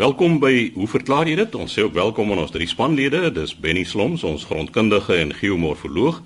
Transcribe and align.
Welkom 0.00 0.38
by 0.40 0.70
Hoe 0.72 0.86
verklaar 0.88 1.28
jy 1.28 1.34
dit? 1.36 1.54
Ons 1.60 1.74
sê 1.76 1.82
ook 1.84 1.92
welkom 1.92 2.30
aan 2.32 2.40
ons 2.40 2.52
drie 2.54 2.64
spanlede. 2.64 3.18
Dis 3.36 3.50
Benny 3.52 3.82
Sloms, 3.84 4.22
ons 4.24 4.46
grondkundige 4.48 5.12
en 5.20 5.34
geomorfoloog, 5.36 6.22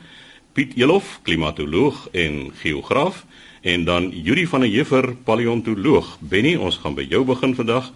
Piet 0.54 0.76
Elof, 0.78 1.16
klimatoloog 1.26 2.04
en 2.14 2.52
geograaf, 2.60 3.24
en 3.66 3.82
dan 3.88 4.06
Yuri 4.14 4.44
van 4.46 4.62
der 4.62 4.70
Heever, 4.70 5.08
paleontoloog. 5.26 6.12
Benny, 6.22 6.52
ons 6.54 6.78
gaan 6.84 6.94
by 6.94 7.02
jou 7.10 7.24
begin 7.26 7.56
vandag. 7.58 7.88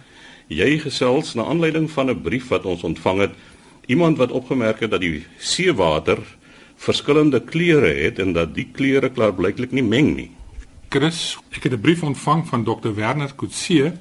Jy 0.51 0.81
gesels 0.83 1.31
na 1.39 1.47
aanleiding 1.47 1.87
van 1.95 2.11
'n 2.11 2.21
brief 2.27 2.51
wat 2.51 2.67
ons 2.67 2.83
ontvang 2.83 3.19
het. 3.19 3.39
Iemand 3.87 4.17
wat 4.17 4.35
opgemerk 4.35 4.83
het 4.83 4.91
dat 4.91 5.01
die 5.01 5.23
seewater 5.37 6.19
verskillende 6.75 7.39
kleure 7.39 7.93
het 8.03 8.19
en 8.19 8.33
dat 8.33 8.53
die 8.53 8.67
kleure 8.67 9.09
klaarblyklik 9.09 9.71
nie 9.71 9.87
meng 9.87 10.15
nie. 10.15 10.31
Chris, 10.89 11.37
ek 11.55 11.63
het 11.63 11.73
'n 11.73 11.81
brief 11.81 12.03
ontvang 12.03 12.47
van 12.47 12.63
Dr. 12.63 12.91
Werner 12.93 13.31
Kutse 13.35 13.93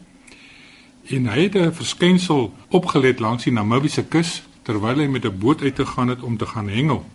en 1.08 1.26
hy 1.32 1.42
het 1.42 1.56
'n 1.56 1.72
verskynsel 1.72 2.52
opgelet 2.68 3.20
langs 3.20 3.44
die 3.44 3.52
Namibiese 3.52 4.04
kus 4.04 4.42
terwyl 4.62 4.98
hy 4.98 5.06
met 5.06 5.24
'n 5.24 5.38
boot 5.38 5.62
uit 5.62 5.74
te 5.74 5.86
gaan 5.86 6.08
het 6.08 6.22
om 6.22 6.36
te 6.36 6.46
gaan 6.46 6.68
hengel. 6.68 7.06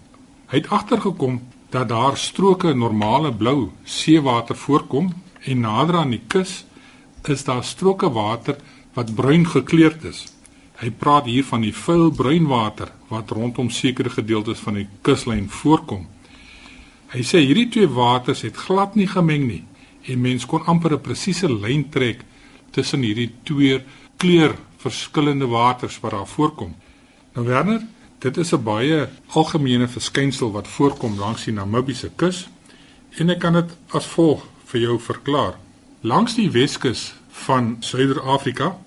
Hy 0.47 0.57
het 0.57 0.69
agtergekom 0.69 1.41
dat 1.69 1.89
daar 1.89 2.17
stroke 2.17 2.73
normale 2.73 3.33
blou 3.33 3.69
seewater 3.83 4.55
voorkom 4.55 5.13
en 5.43 5.59
nader 5.59 5.95
aan 5.95 6.09
die 6.09 6.21
kus 6.27 6.65
is 7.23 7.43
daar 7.43 7.63
stroke 7.63 8.11
water 8.11 8.55
wat 8.93 9.15
bruin 9.15 9.47
gekleurd 9.47 10.03
is. 10.03 10.25
Hy 10.75 10.89
praat 10.91 11.25
hier 11.25 11.43
van 11.43 11.61
die 11.61 11.73
vuil 11.73 12.11
bruin 12.11 12.47
water 12.47 12.91
wat 13.07 13.29
rondom 13.29 13.69
sekere 13.69 14.09
gedeeltes 14.09 14.59
van 14.59 14.73
die 14.73 14.87
kuslyn 15.01 15.49
voorkom. 15.49 16.07
Hy 17.07 17.21
sê 17.21 17.37
hierdie 17.45 17.69
twee 17.69 17.87
waters 17.87 18.41
het 18.41 18.57
glad 18.57 18.95
nie 18.95 19.07
gemeng 19.07 19.47
nie 19.47 19.63
en 20.03 20.21
mens 20.21 20.45
kon 20.45 20.65
amper 20.65 20.93
'n 20.93 21.01
presiese 21.01 21.53
lyn 21.53 21.89
trek 21.89 22.25
tussen 22.73 23.05
hierdie 23.05 23.31
twee 23.47 23.81
kleur 24.17 24.55
verskillende 24.81 25.47
waters 25.47 25.99
wat 26.03 26.11
daar 26.11 26.27
voorkom. 26.27 26.73
Nou 27.33 27.45
Werner, 27.47 27.81
dit 28.19 28.37
is 28.37 28.53
'n 28.53 28.63
baie 28.63 29.09
algemene 29.27 29.87
verskynsel 29.87 30.51
wat 30.51 30.67
voorkom 30.67 31.19
langs 31.19 31.43
die 31.43 31.53
Namibiese 31.53 32.11
kus 32.15 32.47
en 33.17 33.29
ek 33.29 33.39
kan 33.39 33.53
dit 33.53 33.69
as 33.93 34.05
volg 34.05 34.45
vir 34.65 34.81
jou 34.81 34.99
verklaar. 34.99 35.57
Langs 36.01 36.35
die 36.35 36.51
Weskus 36.51 37.13
van 37.29 37.77
Suider-Afrika 37.79 38.77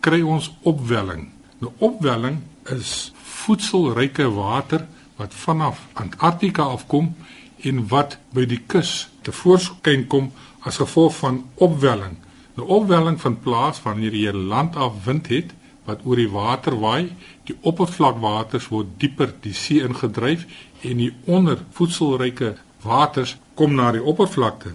kry 0.00 0.20
ons 0.22 0.50
opwelling. 0.62 1.28
Nou 1.58 1.72
opwelling 1.78 2.38
is 2.64 3.12
voedselryke 3.22 4.30
water 4.30 4.86
wat 5.16 5.34
vanaf 5.34 5.86
Antarktika 5.92 6.62
afkom 6.62 7.14
en 7.62 7.88
wat 7.88 8.18
by 8.34 8.46
die 8.46 8.60
kus 8.66 9.08
te 9.22 9.32
voorskyn 9.32 10.06
kom 10.06 10.32
as 10.60 10.76
gevolg 10.76 11.16
van 11.16 11.42
opwelling. 11.54 12.16
Die 12.58 12.66
opwelling 12.66 13.20
vind 13.22 13.38
plaas 13.44 13.78
wanneer 13.84 14.14
jy 14.18 14.32
land 14.34 14.76
af 14.76 15.04
wind 15.04 15.28
het 15.30 15.52
wat 15.86 16.00
oor 16.04 16.18
die 16.18 16.30
water 16.32 16.74
waai, 16.82 17.12
die 17.46 17.54
oppervlakwaters 17.62 18.66
word 18.72 18.96
dieper 18.98 19.30
die 19.44 19.54
see 19.54 19.84
ingedryf 19.86 20.42
en 20.82 20.98
die 20.98 21.12
ondervoedselryke 21.30 22.56
waters 22.82 23.36
kom 23.54 23.76
na 23.78 23.92
die 23.94 24.02
oppervlakte. 24.02 24.74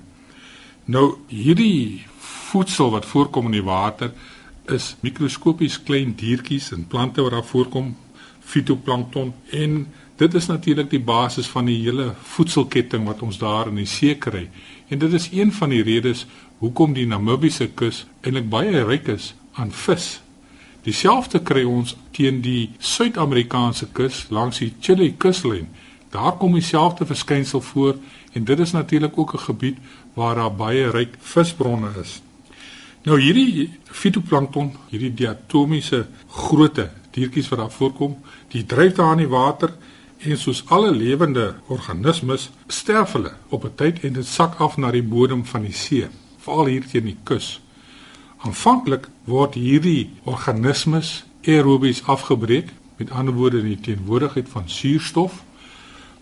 Nou 0.85 1.19
hierdie 1.27 2.05
voedsel 2.53 2.93
wat 2.95 3.09
voorkom 3.09 3.51
in 3.51 3.59
die 3.59 3.67
water 3.67 4.13
is 4.71 4.93
mikroskopies 5.03 5.81
klein 5.83 6.15
diertjies 6.15 6.71
en 6.71 6.87
plante 6.87 7.21
wat 7.21 7.35
daar 7.35 7.47
voorkom, 7.51 7.91
fitoplankton 8.39 9.33
en 9.51 9.77
dit 10.17 10.39
is 10.39 10.47
natuurlik 10.47 10.89
die 10.91 11.03
basis 11.03 11.51
van 11.51 11.67
die 11.67 11.81
hele 11.83 12.13
voedselketting 12.35 13.03
wat 13.11 13.21
ons 13.27 13.39
daar 13.43 13.67
in 13.67 13.83
die 13.83 13.89
see 13.89 14.15
kry. 14.15 14.47
En 14.87 14.99
dit 14.99 15.13
is 15.13 15.29
een 15.31 15.51
van 15.51 15.69
die 15.69 15.83
redes 15.83 16.25
hoekom 16.57 16.93
die 16.93 17.07
Namibiese 17.07 17.67
kus 17.67 18.05
eintlik 18.21 18.49
baie 18.49 18.83
ryk 18.83 19.07
is 19.07 19.33
aan 19.53 19.71
vis. 19.71 20.21
Dieselfde 20.83 21.39
kry 21.39 21.63
ons 21.63 21.95
teen 22.11 22.41
die 22.43 22.69
Suid-Amerikaanse 22.79 23.87
kus 23.95 24.25
langs 24.29 24.59
die 24.59 24.73
Chile 24.79 25.13
kuslyn. 25.17 25.69
Daar 26.11 26.35
kom 26.37 26.53
dieselfde 26.53 27.05
verskynsel 27.05 27.61
voor 27.61 27.95
en 28.33 28.43
dit 28.43 28.59
is 28.59 28.71
natuurlik 28.71 29.17
ook 29.17 29.33
'n 29.33 29.45
gebied 29.47 29.77
waar 30.13 30.35
daar 30.35 30.55
baie 30.55 30.89
ryk 30.89 31.15
visbronne 31.19 31.89
is. 32.01 32.21
Nou 33.03 33.21
hierdie 33.21 33.69
fitoplankton, 33.83 34.75
hierdie 34.89 35.13
diatomiese 35.13 36.05
grootte 36.27 36.91
diertjies 37.11 37.49
wat 37.49 37.59
daar 37.59 37.71
voorkom, 37.71 38.17
die 38.47 38.65
dryf 38.65 38.93
daar 38.93 39.11
in 39.11 39.17
die 39.17 39.27
water 39.27 39.73
en 40.23 40.37
soos 40.37 40.63
alle 40.67 40.91
lewende 40.91 41.53
organismes 41.67 42.49
sterf 42.67 43.13
hulle 43.17 43.33
op 43.49 43.65
'n 43.65 43.75
tyd 43.75 44.03
en 44.03 44.13
dit 44.13 44.25
sak 44.25 44.59
af 44.59 44.77
na 44.77 44.91
die 44.91 45.03
bodem 45.03 45.45
van 45.45 45.61
die 45.61 45.73
see 45.73 46.07
veral 46.37 46.65
hier 46.65 46.87
teen 46.87 47.05
die 47.05 47.17
kus. 47.23 47.61
Aanvanklik 48.43 49.07
word 49.23 49.53
hierdie 49.53 50.09
organismes 50.23 51.23
aerobies 51.47 52.03
afgebreek, 52.03 52.71
met 52.97 53.11
ander 53.11 53.33
woorde 53.33 53.59
in 53.63 53.71
die 53.71 53.79
teenwoordigheid 53.79 54.49
van 54.49 54.69
suurstof. 54.69 55.43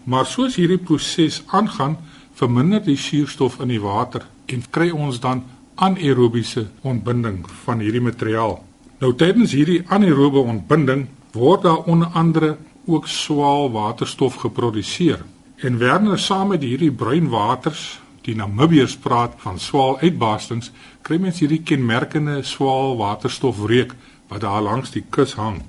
Maar 0.03 0.25
soos 0.25 0.55
hierdie 0.55 0.77
proses 0.77 1.43
aangaan, 1.47 1.97
verminder 2.33 2.83
die 2.83 2.97
suurstof 2.97 3.59
in 3.59 3.67
die 3.73 3.81
water 3.81 4.25
en 4.45 4.63
kry 4.69 4.89
ons 4.89 5.19
dan 5.19 5.43
anaerobiese 5.75 6.67
ontbinding 6.81 7.43
van 7.65 7.79
hierdie 7.79 8.01
materiaal. 8.01 8.59
Nou 9.01 9.13
tydens 9.17 9.53
hierdie 9.57 9.81
anaerobe 9.89 10.39
ontbinding 10.39 11.07
word 11.33 11.65
daar 11.65 11.83
onder 11.89 12.07
andere 12.13 12.57
ook 12.91 13.07
swaal 13.07 13.71
waterstof 13.71 14.35
geproduseer. 14.35 15.23
En 15.55 15.77
Werner 15.77 16.19
saam 16.19 16.47
met 16.47 16.63
hierdie 16.63 16.91
bruin 16.91 17.29
waters 17.29 17.99
die 18.25 18.35
Namibiërs 18.35 18.95
praat 19.01 19.33
van 19.41 19.59
swaal 19.59 19.97
uitbarstings, 20.01 20.69
kry 21.01 21.17
mens 21.21 21.41
hierdie 21.41 21.61
kenmerkende 21.65 22.41
swaal 22.45 22.95
waterstofreuk 22.99 23.95
wat 24.29 24.43
daar 24.45 24.61
langs 24.61 24.93
die 24.93 25.03
kus 25.09 25.33
hang. 25.39 25.61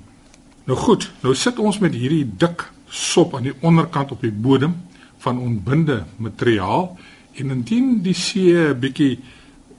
Nou 0.69 0.77
goed, 0.79 1.09
nou 1.23 1.33
sit 1.35 1.59
ons 1.59 1.79
met 1.83 1.95
hierdie 1.97 2.25
dik 2.25 2.67
sop 2.87 3.33
aan 3.35 3.49
die 3.49 3.55
onderkant 3.65 4.13
op 4.13 4.21
die 4.21 4.31
bodem 4.31 4.75
van 5.23 5.39
onbinde 5.41 6.03
materiaal 6.21 6.91
en 7.41 7.55
indien 7.57 8.01
die 8.05 8.13
see 8.13 8.53
'n 8.53 8.79
bietjie 8.79 9.19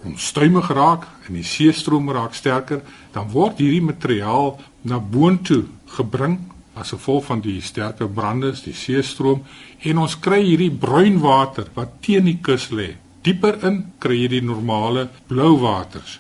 onstuimig 0.05 0.69
raak 0.69 1.07
en 1.29 1.35
die 1.35 1.47
seestroom 1.47 2.11
raak 2.11 2.35
sterker, 2.35 2.83
dan 3.13 3.31
word 3.31 3.59
hierdie 3.59 3.83
materiaal 3.83 4.61
na 4.83 4.99
boontoe 4.99 5.65
gebring 5.87 6.39
as 6.75 6.91
gevolg 6.95 7.29
van 7.29 7.41
die 7.45 7.61
sterker 7.63 8.09
brande, 8.11 8.53
die 8.65 8.75
seestroom 8.75 9.45
en 9.83 10.03
ons 10.03 10.19
kry 10.19 10.43
hierdie 10.43 10.73
bruin 10.73 11.21
water 11.23 11.71
wat 11.75 12.01
teen 12.03 12.27
die 12.29 12.41
kus 12.43 12.71
lê. 12.75 12.95
Dieper 13.25 13.61
in 13.65 13.81
kry 14.03 14.25
jy 14.25 14.35
die 14.37 14.45
normale 14.45 15.09
blou 15.29 15.55
waters. 15.63 16.19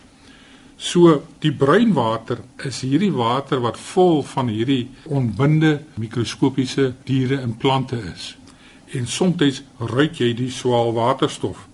So 0.77 1.23
die 1.41 1.53
bruin 1.53 1.93
water 1.97 2.41
is 2.65 2.83
hierdie 2.85 3.13
water 3.15 3.61
wat 3.65 3.79
vol 3.81 4.23
van 4.27 4.51
hierdie 4.53 4.89
onbinde 5.07 5.79
mikroskopiese 6.01 6.93
diere 7.09 7.41
en 7.43 7.57
plante 7.57 8.01
is. 8.13 8.35
En 8.95 9.07
soms 9.07 9.63
ruik 9.79 10.21
jy 10.21 10.33
die 10.39 10.51
swaal 10.51 10.93
waterstof. 10.95 11.67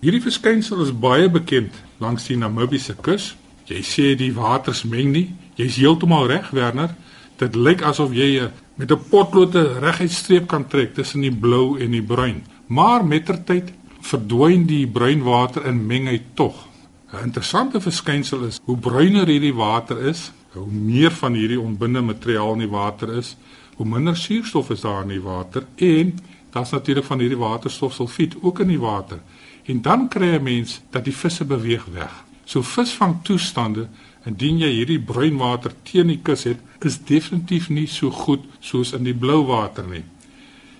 Hierdie 0.00 0.22
verskynsel 0.22 0.84
is 0.84 0.94
baie 0.94 1.26
bekend 1.28 1.74
langs 1.98 2.28
die 2.28 2.36
Namibiese 2.38 2.94
kus. 3.02 3.32
Jy 3.66 3.80
sê 3.82 4.14
die 4.16 4.30
waters 4.32 4.84
meng 4.86 5.10
nie. 5.12 5.26
Jy's 5.58 5.80
heeltemal 5.80 6.28
reg, 6.30 6.52
Werner. 6.54 6.94
Dit 7.38 7.54
lyk 7.54 7.82
asof 7.86 8.14
jy 8.16 8.38
eh, 8.42 8.50
met 8.74 8.90
'n 8.90 9.08
potlood 9.10 9.54
'n 9.54 9.78
reguit 9.80 10.10
streep 10.10 10.46
kan 10.48 10.66
trek 10.66 10.94
tussen 10.94 11.20
die 11.20 11.34
blou 11.34 11.78
en 11.78 11.90
die 11.90 12.02
bruin. 12.02 12.42
Maar 12.66 13.04
mettertyd 13.04 13.72
verdwyn 14.00 14.66
die 14.66 14.86
bruin 14.86 15.22
water 15.22 15.66
in 15.66 15.86
mengheid 15.86 16.22
tog. 16.34 16.66
'n 17.12 17.24
Interessante 17.24 17.80
verskynsel 17.80 18.44
is 18.44 18.60
hoe 18.64 18.76
bruiner 18.76 19.26
hierdie 19.26 19.54
water 19.54 19.98
is, 20.06 20.32
hoe 20.52 20.66
meer 20.66 21.10
van 21.10 21.34
hierdie 21.34 21.60
onbinde 21.60 22.00
materiaal 22.00 22.52
in 22.52 22.58
die 22.58 22.74
water 22.74 23.16
is, 23.16 23.36
hoe 23.76 23.86
minder 23.86 24.16
suurstof 24.16 24.70
is 24.70 24.80
daar 24.80 25.02
in 25.02 25.08
die 25.08 25.22
water 25.22 25.66
en 25.76 26.18
daar's 26.50 26.70
natuurlik 26.70 27.04
van 27.04 27.18
hierdie 27.18 27.38
waterstof 27.38 27.92
sulfiet 27.92 28.34
ook 28.40 28.60
in 28.60 28.68
die 28.68 28.80
water. 28.80 29.18
En 29.64 29.82
dan 29.82 30.08
kry 30.08 30.34
'n 30.34 30.42
mens 30.42 30.80
dat 30.90 31.04
die 31.04 31.16
visse 31.16 31.44
beweeg 31.44 31.84
weg. 31.84 32.24
So 32.44 32.62
visvang 32.62 33.22
toestande 33.22 33.88
indien 34.26 34.58
jy 34.58 34.70
hierdie 34.72 35.00
bruin 35.00 35.36
water 35.38 35.72
teen 35.84 36.08
die 36.08 36.20
kus 36.22 36.44
het, 36.44 36.58
is 36.84 36.98
definitief 36.98 37.68
nie 37.70 37.86
so 37.86 38.10
goed 38.10 38.44
soos 38.60 38.92
in 38.92 39.04
die 39.04 39.14
blou 39.14 39.44
water 39.46 39.86
nie. 39.86 40.04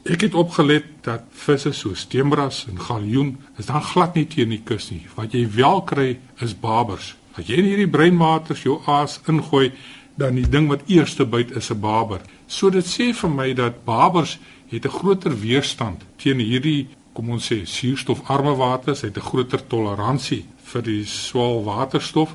Ek 0.09 0.23
het 0.25 0.35
opgelet 0.35 0.87
dat 1.05 1.27
visse 1.37 1.73
soos 1.77 2.07
steenbras 2.07 2.65
en 2.71 2.81
galjoen 2.81 3.37
is 3.59 3.67
dan 3.69 3.83
glad 3.83 4.15
nie 4.17 4.27
teen 4.27 4.55
die 4.55 4.63
kus 4.65 4.91
nie. 4.91 5.05
Wat 5.17 5.35
jy 5.35 5.45
wel 5.53 5.83
kry 5.83 6.19
is 6.41 6.55
babers. 6.55 7.15
As 7.37 7.47
jy 7.47 7.59
in 7.61 7.69
hierdie 7.69 7.91
bruin 7.91 8.17
water 8.19 8.57
jou 8.57 8.81
aas 8.87 9.19
ingooi, 9.29 9.73
dan 10.19 10.35
die 10.35 10.49
ding 10.51 10.67
wat 10.71 10.87
eerste 10.91 11.25
byt 11.25 11.51
is 11.57 11.71
'n 11.71 11.81
baber. 11.81 12.21
So 12.47 12.71
dit 12.71 12.85
sê 12.85 13.13
vir 13.15 13.31
my 13.31 13.53
dat 13.55 13.85
babers 13.85 14.39
het 14.69 14.85
'n 14.85 14.97
groter 14.99 15.41
weerstand 15.41 16.03
teen 16.17 16.39
hierdie 16.39 16.89
kom 17.13 17.31
ons 17.31 17.51
sê 17.51 17.67
suurstofarme 17.67 18.55
waters, 18.57 19.01
het 19.01 19.17
'n 19.17 19.29
groter 19.31 19.67
toleransie 19.67 20.45
vir 20.63 20.83
die 20.83 21.05
swaal 21.05 21.65
waterstof 21.65 22.35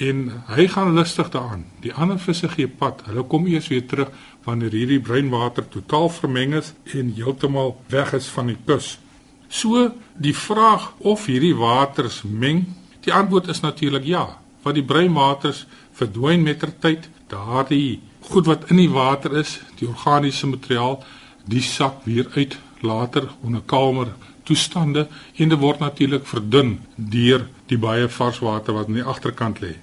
en 0.00 0.42
hy 0.46 0.66
gaan 0.72 0.94
lustig 0.94 1.28
daaraan. 1.30 1.64
Die 1.84 1.92
ander 1.92 2.18
visse 2.18 2.48
gee 2.48 2.68
pad. 2.68 3.02
Hulle 3.06 3.24
kom 3.28 3.46
eers 3.46 3.68
weer 3.68 3.84
terug 3.86 4.12
wanneer 4.44 4.72
hierdie 4.72 5.00
breinwater 5.00 5.68
totaal 5.68 6.08
vermeng 6.08 6.54
is 6.58 6.72
en 6.96 7.12
heeltemal 7.16 7.76
weg 7.92 8.12
is 8.16 8.26
van 8.32 8.46
die 8.46 8.58
kus. 8.66 8.98
So 9.48 9.90
die 10.16 10.34
vraag 10.36 10.92
of 10.98 11.26
hierdie 11.26 11.54
waters 11.56 12.22
meng, 12.24 12.64
die 13.04 13.12
antwoord 13.12 13.50
is 13.52 13.60
natuurlik 13.60 14.04
ja, 14.08 14.24
want 14.62 14.78
die 14.78 14.86
breinwaters 14.86 15.66
verdwyn 15.92 16.42
met 16.42 16.62
ter 16.62 16.72
tyd. 16.80 17.08
Daardie 17.28 18.00
goed 18.30 18.46
wat 18.46 18.70
in 18.70 18.80
die 18.80 18.90
water 18.90 19.36
is, 19.36 19.58
die 19.78 19.88
organiese 19.88 20.46
materiaal, 20.46 21.02
die 21.44 21.62
sak 21.62 22.04
weer 22.04 22.30
uit 22.34 22.56
later 22.80 23.28
onder 23.42 23.62
kalmer 23.66 24.12
toestande 24.48 25.06
en 25.36 25.52
dit 25.52 25.58
word 25.58 25.82
natuurlik 25.82 26.26
verdun 26.26 26.76
deur 26.96 27.46
die 27.72 27.80
baie 27.80 28.08
vars 28.08 28.42
water 28.44 28.76
wat 28.76 28.90
aan 28.90 29.00
die 29.00 29.08
agterkant 29.14 29.62
lê. 29.64 29.74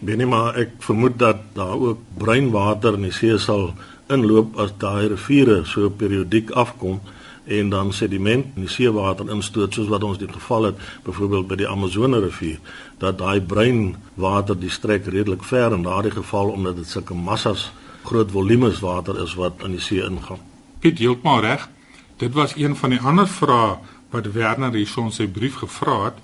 Benema, 0.00 0.50
ek 0.56 0.76
vermoed 0.84 1.18
dat 1.20 1.44
daar 1.56 1.76
ook 1.76 2.02
bruin 2.20 2.50
water 2.52 2.96
in 2.98 3.06
die 3.08 3.14
see 3.16 3.38
sal 3.40 3.70
inloop 4.12 4.58
as 4.60 4.74
daai 4.80 5.08
riviere 5.12 5.62
so 5.64 5.90
periodiek 5.90 6.52
afkom 6.52 7.00
en 7.46 7.70
dan 7.70 7.92
sediment 7.92 8.46
in 8.56 8.66
die 8.66 8.70
seewater 8.70 9.30
instoot 9.30 9.74
soos 9.74 9.88
wat 9.90 10.04
ons 10.04 10.18
dit 10.18 10.32
geval 10.32 10.70
het 10.70 10.82
byvoorbeeld 11.06 11.48
by 11.50 11.58
die 11.62 11.68
Amazone 11.70 12.20
rivier 12.22 12.58
dat 13.02 13.18
daai 13.18 13.40
bruin 13.40 13.94
water 14.14 14.58
die 14.58 14.70
strek 14.70 15.06
redelik 15.06 15.44
ver 15.46 15.74
in 15.74 15.86
daardie 15.86 16.14
geval 16.14 16.50
omdat 16.54 16.76
dit 16.82 16.90
sulke 16.90 17.14
massas 17.14 17.70
groot 18.06 18.30
volumes 18.30 18.82
water 18.82 19.22
is 19.22 19.34
wat 19.34 19.62
in 19.66 19.74
die 19.74 19.82
see 19.82 20.02
ingaan. 20.02 20.42
Piet 20.82 20.98
heeltemal 20.98 21.40
reg. 21.42 21.68
Dit 22.16 22.34
was 22.34 22.54
een 22.56 22.76
van 22.76 22.94
die 22.94 23.00
ander 23.00 23.28
vrae 23.28 23.76
wat 24.10 24.30
Werner 24.32 24.74
hierson 24.74 25.10
sy 25.12 25.26
brief 25.26 25.58
gevra 25.62 25.96
het. 26.04 26.22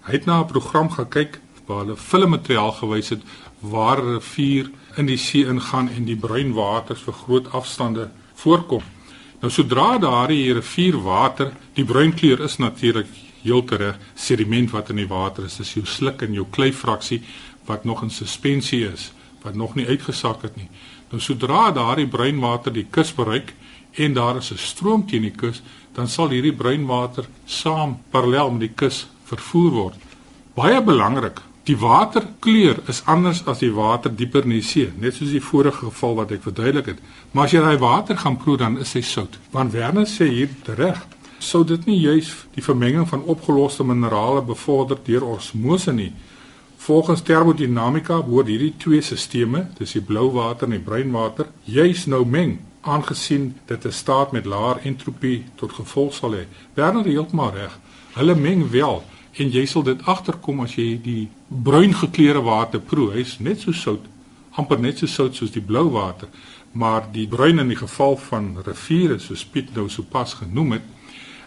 Hy 0.00 0.12
het 0.12 0.24
na 0.24 0.40
'n 0.40 0.46
program 0.46 0.90
gekyk 0.90 1.40
waar 1.66 1.84
hulle 1.84 1.96
filmmateriaal 1.96 2.72
gewys 2.72 3.08
het 3.08 3.22
waar 3.60 4.02
'n 4.02 4.14
rivier 4.14 4.70
in 4.96 5.06
die 5.06 5.16
see 5.16 5.46
ingaan 5.46 5.88
en 5.88 6.04
die 6.04 6.16
bruin 6.16 6.52
waters 6.52 7.00
vir 7.00 7.12
groot 7.12 7.52
afstande 7.52 8.10
voorkom. 8.34 8.82
Nou 9.40 9.52
sodra 9.52 9.98
daardie 9.98 10.52
rivierwater, 10.52 11.52
die 11.74 11.84
bruin 11.84 12.14
kleur 12.14 12.40
is 12.40 12.56
natuurlik 12.56 13.06
heeltere 13.42 13.94
sediment 14.14 14.70
wat 14.70 14.88
in 14.88 14.96
die 14.96 15.08
water 15.08 15.44
is, 15.44 15.56
dis 15.56 15.74
jou 15.74 15.86
sluk 15.86 16.22
en 16.22 16.32
jou 16.32 16.46
kleifraksie 16.50 17.22
wat 17.64 17.84
nog 17.84 18.02
in 18.02 18.10
suspensie 18.10 18.84
is, 18.92 19.12
wat 19.42 19.54
nog 19.54 19.74
nie 19.74 19.86
uitgesak 19.86 20.42
het 20.42 20.56
nie. 20.56 20.68
Nou 21.10 21.20
sodra 21.22 21.70
daardie 21.70 22.08
bruin 22.08 22.40
water 22.40 22.72
die 22.72 22.86
kus 22.90 23.14
bereik 23.14 23.54
en 23.96 24.12
daar 24.14 24.36
is 24.36 24.52
'n 24.52 24.56
stroom 24.56 25.06
teen 25.06 25.22
die 25.22 25.36
kus, 25.36 25.62
dan 25.92 26.08
sal 26.08 26.28
hierdie 26.28 26.56
bruin 26.56 26.86
water 26.86 27.24
saam 27.44 27.98
parallel 28.10 28.50
met 28.50 28.60
die 28.60 28.74
kus 28.74 29.06
vervoer 29.30 29.70
word. 29.70 30.10
Baie 30.54 30.82
belangrik, 30.82 31.40
Die 31.70 31.76
waterkleur 31.78 32.78
is 32.88 33.02
anders 33.04 33.42
as 33.46 33.60
die 33.60 33.74
water 33.76 34.10
dieper 34.10 34.46
in 34.46 34.56
die 34.56 34.64
see, 34.64 34.88
net 34.98 35.14
soos 35.14 35.30
die 35.30 35.42
vorige 35.44 35.84
geval 35.90 36.16
wat 36.16 36.32
ek 36.32 36.46
verduidelik 36.46 36.88
het. 36.94 37.02
Maar 37.30 37.46
as 37.46 37.52
jy 37.54 37.60
daai 37.62 37.82
water 37.82 38.16
gaan 38.18 38.38
proe, 38.40 38.56
dan 38.58 38.78
is 38.80 38.94
hy 38.96 39.02
sout. 39.04 39.36
Want 39.52 39.74
Werner 39.76 40.08
sê 40.08 40.26
hier 40.32 40.50
reg, 40.78 41.02
sou 41.38 41.60
dit 41.64 41.84
nie 41.86 41.98
juis 42.00 42.32
die 42.56 42.64
vermenging 42.64 43.06
van 43.08 43.22
opgeloste 43.22 43.84
minerale 43.84 44.40
bevorder 44.48 44.98
deur 45.04 45.28
osmose 45.36 45.92
nie. 45.92 46.10
Volgens 46.80 47.22
termodinamika 47.28 48.22
behoort 48.24 48.48
hierdie 48.48 48.72
twee 48.80 49.04
stelsels, 49.04 49.70
dis 49.78 49.94
die 49.98 50.04
blou 50.10 50.30
water 50.32 50.66
en 50.66 50.78
die 50.78 50.82
bruin 50.82 51.12
water, 51.12 51.52
juis 51.68 52.06
nou 52.08 52.24
meng 52.24 52.56
aangesien 52.80 53.52
dit 53.68 53.86
'n 53.86 53.92
staat 53.92 54.32
met 54.32 54.46
laer 54.46 54.80
entropie 54.82 55.44
tot 55.56 55.72
gevolg 55.72 56.14
sal 56.14 56.32
hê. 56.32 56.44
Werner 56.74 57.04
heeltemal 57.04 57.52
reg. 57.52 57.78
Hulle 58.16 58.34
meng 58.34 58.70
wel 58.70 59.04
en 59.38 59.50
jy 59.50 59.66
sal 59.66 59.84
dit 59.86 60.00
agterkom 60.10 60.64
as 60.64 60.76
jy 60.78 60.94
die 61.02 61.28
bruin 61.48 61.94
gekleurde 61.94 62.42
water 62.46 62.80
proe. 62.80 63.12
Hy's 63.14 63.38
net 63.38 63.62
so 63.64 63.72
sout, 63.72 64.06
amper 64.58 64.80
net 64.80 64.98
so 64.98 65.10
sout 65.10 65.36
soos 65.38 65.52
die 65.54 65.64
blou 65.64 65.86
water, 65.94 66.28
maar 66.72 67.06
die 67.12 67.26
bruin 67.30 67.58
in 67.58 67.70
die 67.70 67.78
geval 67.78 68.16
van 68.28 68.56
riviere 68.66 69.18
soos 69.18 69.44
Piet 69.44 69.74
nou 69.74 69.88
sopas 69.90 70.36
genoem 70.42 70.78
het, 70.78 70.88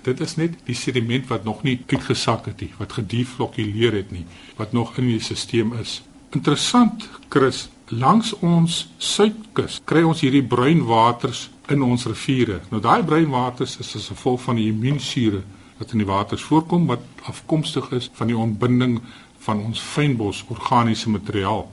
dit 0.04 0.20
is 0.20 0.36
net 0.36 0.56
die 0.68 0.76
sediment 0.76 1.30
wat 1.32 1.46
nog 1.48 1.62
nie 1.64 1.78
uitgesak 1.88 2.50
het 2.52 2.64
nie, 2.64 2.74
wat 2.80 2.98
gedeflokuleer 3.00 3.96
het 4.02 4.12
nie, 4.12 4.26
wat 4.58 4.74
nog 4.76 4.98
in 5.00 5.08
die 5.08 5.20
stelsel 5.24 5.72
is. 5.80 6.02
Interessant, 6.36 7.08
Chris, 7.32 7.70
langs 7.94 8.34
ons 8.42 8.88
suidkus 8.98 9.80
kry 9.86 10.04
ons 10.08 10.24
hierdie 10.24 10.44
bruin 10.44 10.82
waters 10.88 11.50
in 11.72 11.84
ons 11.86 12.08
riviere. 12.10 12.60
Nou 12.72 12.82
daai 12.84 13.04
bruin 13.06 13.30
waters 13.32 13.78
is 13.80 13.94
as 13.96 14.10
gevolg 14.12 14.42
van 14.48 14.60
die 14.60 14.70
immuunsure 14.72 15.44
wat 15.84 15.92
in 15.92 16.04
die 16.04 16.08
waters 16.08 16.44
voorkom 16.48 16.88
wat 16.88 17.04
afkomstig 17.28 17.92
is 17.92 18.10
van 18.16 18.32
die 18.32 18.38
ontbinding 18.40 19.02
van 19.44 19.60
ons 19.60 19.82
fynbos 19.84 20.44
organiese 20.48 21.12
materiaal. 21.12 21.66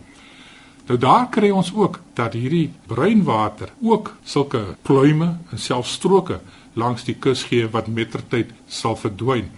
Nou 0.90 0.98
daar 0.98 1.28
kry 1.30 1.52
ons 1.54 1.70
ook 1.74 2.00
dat 2.18 2.34
hierdie 2.34 2.72
bruin 2.90 3.22
water 3.22 3.70
ook 3.78 4.16
sulke 4.26 4.74
pluime 4.82 5.36
en 5.52 5.58
selfs 5.58 5.92
stroke 6.00 6.40
langs 6.74 7.06
die 7.06 7.14
kus 7.14 7.44
gee 7.46 7.68
wat 7.70 7.90
mettertyd 7.90 8.50
sal 8.66 8.96
verdwyn. 8.98 9.50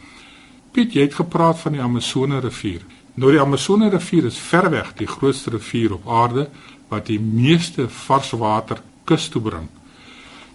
Piet, 0.72 0.92
jy 0.92 1.06
het 1.06 1.16
gepraat 1.16 1.58
van 1.60 1.76
die 1.76 1.82
Amazone 1.84 2.40
rivier. 2.40 2.84
Nou 3.16 3.32
die 3.32 3.40
Amazone 3.40 3.88
rivier 3.92 4.28
is 4.28 4.40
verweg 4.40 4.92
die 5.00 5.08
grootste 5.08 5.52
rivier 5.56 5.96
op 5.96 6.08
aarde 6.08 6.48
wat 6.92 7.08
die 7.08 7.20
meeste 7.20 7.88
vars 7.88 8.32
water 8.36 8.80
kus 9.08 9.28
toe 9.32 9.40
bring. 9.44 9.68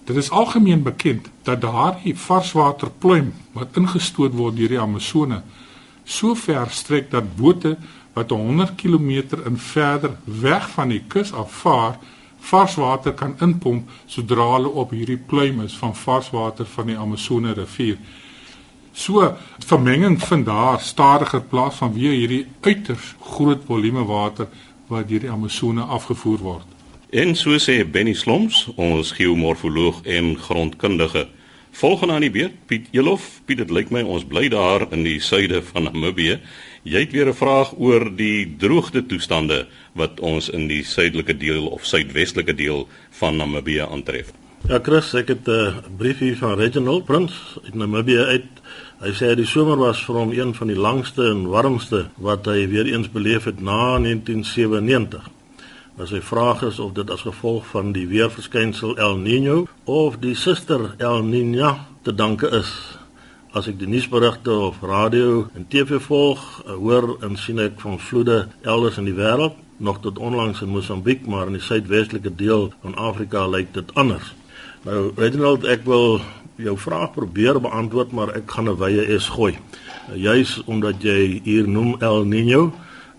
Dit 0.07 0.15
is 0.15 0.29
algemeen 0.31 0.83
bekend 0.83 1.27
dat 1.43 1.61
daardie 1.61 2.15
varswaterpluim 2.15 3.33
wat 3.51 3.75
ingestoot 3.75 4.35
word 4.35 4.55
deur 4.55 4.71
die 4.71 4.79
Amazone 4.79 5.41
so 6.07 6.35
ver 6.35 6.69
strek 6.71 7.09
dat 7.11 7.35
bote 7.35 7.75
wat 8.15 8.29
100 8.29 8.75
km 8.75 9.09
in 9.45 9.57
verder 9.57 10.15
weg 10.23 10.69
van 10.69 10.89
die 10.89 11.01
kus 11.07 11.33
afvaar, 11.33 11.97
varswater 12.39 13.13
kan 13.13 13.35
inpomp 13.43 13.89
sodra 14.05 14.47
hulle 14.53 14.71
op 14.83 14.95
hierdie 14.95 15.19
pluim 15.19 15.59
is 15.65 15.75
van 15.77 15.95
varswater 15.95 16.65
van 16.65 16.87
die 16.87 16.97
Amazone 16.97 17.53
rivier. 17.53 17.99
So 18.93 19.35
vermenging 19.59 20.17
vind 20.23 20.47
daar 20.47 20.79
stadiger 20.81 21.43
plaas 21.43 21.83
vanweë 21.83 22.15
hierdie 22.15 22.45
uiters 22.61 23.13
groot 23.35 23.67
volume 23.67 24.07
water 24.07 24.47
wat 24.87 25.11
deur 25.11 25.27
die 25.27 25.31
Amazone 25.31 25.83
afgevoer 25.83 26.39
word. 26.39 26.76
En 27.09 27.35
so 27.39 27.55
sê 27.55 27.85
Benny 27.87 28.11
Sloms, 28.13 28.65
ons 28.75 29.13
geomorfoloog 29.15 30.01
en 30.03 30.33
grondkundige. 30.35 31.29
Volgende 31.71 32.13
aan 32.13 32.25
die 32.25 32.31
beurt, 32.31 32.57
Piet 32.67 32.89
Elof. 32.91 33.29
Piet, 33.47 33.61
dit 33.61 33.69
lyk 33.71 33.93
my 33.95 34.01
ons 34.03 34.25
bly 34.27 34.49
daar 34.51 34.83
in 34.91 35.05
die 35.05 35.21
suide 35.23 35.61
van 35.69 35.87
Namibië. 35.87 36.41
Jy 36.83 37.03
het 37.05 37.15
weer 37.15 37.29
'n 37.31 37.33
vraag 37.33 37.71
oor 37.79 38.11
die 38.15 38.55
droogte 38.59 39.05
toestande 39.05 39.67
wat 39.93 40.19
ons 40.19 40.49
in 40.49 40.67
die 40.67 40.83
suidelike 40.83 41.37
deel 41.37 41.67
of 41.67 41.85
suidwestelike 41.85 42.55
deel 42.55 42.87
van 43.09 43.37
Namibië 43.37 43.87
aantref. 43.87 44.33
Ja, 44.67 44.79
Chris, 44.83 45.13
ek 45.13 45.27
het 45.27 45.47
'n 45.47 45.95
brief 45.97 46.19
hier 46.19 46.35
van 46.35 46.59
Reginald 46.59 47.05
Prins 47.05 47.57
uit 47.63 47.75
Namibië 47.75 48.19
uit. 48.19 48.51
Hy 48.99 49.11
sê 49.11 49.35
die 49.35 49.45
somer 49.45 49.77
was 49.77 50.03
vir 50.03 50.15
hom 50.15 50.31
een 50.31 50.53
van 50.53 50.67
die 50.67 50.79
langste 50.79 51.23
en 51.23 51.47
warmste 51.47 52.09
wat 52.17 52.45
hy 52.45 52.67
weer 52.67 52.85
eens 52.85 53.11
beleef 53.11 53.43
het 53.43 53.61
na 53.61 53.97
1997. 53.97 55.36
Maar 55.97 56.07
sy 56.07 56.19
vraag 56.21 56.61
is 56.61 56.77
of 56.79 56.91
dit 56.93 57.09
as 57.09 57.23
gevolg 57.25 57.65
van 57.71 57.87
die 57.91 58.05
weerverskynsel 58.05 58.91
El 59.01 59.15
Niño 59.17 59.63
of 59.89 60.19
die 60.21 60.35
suster 60.37 60.91
El 61.01 61.23
Niña 61.25 61.71
te 62.05 62.13
danke 62.13 62.51
is. 62.53 62.69
As 63.57 63.65
ek 63.65 63.79
die 63.81 63.89
nuusberigte 63.89 64.53
of 64.53 64.77
radio 64.85 65.47
en 65.57 65.65
TV 65.65 65.97
volg, 66.05 66.43
eh, 66.67 66.75
hoor 66.77 67.15
en 67.25 67.33
sien 67.33 67.57
ek 67.57 67.81
van 67.81 67.97
vloede 67.97 68.45
elders 68.61 69.01
in 69.01 69.09
die 69.09 69.17
wêreld, 69.17 69.57
nog 69.81 69.97
tot 70.05 70.21
onlangs 70.21 70.61
in 70.61 70.69
Mosambiek, 70.69 71.25
maar 71.25 71.49
in 71.49 71.57
die 71.57 71.65
suidwestelike 71.65 72.35
deel 72.35 72.69
van 72.81 72.95
Afrika 72.95 73.47
lyk 73.47 73.73
dit 73.73 73.93
anders. 73.95 74.35
Nou, 74.85 75.11
Reginald, 75.15 75.65
ek 75.65 75.81
wil 75.89 76.21
jou 76.61 76.77
vraag 76.77 77.15
probeer 77.17 77.57
beantwoord, 77.61 78.11
maar 78.11 78.35
ek 78.37 78.51
gaan 78.51 78.69
'n 78.69 78.77
wye 78.77 79.01
es 79.15 79.29
gooi. 79.29 79.57
Juis 80.13 80.61
omdat 80.65 81.01
jy 81.01 81.41
hier 81.43 81.67
noem 81.67 81.95
El 81.99 82.25
Niño, 82.25 82.71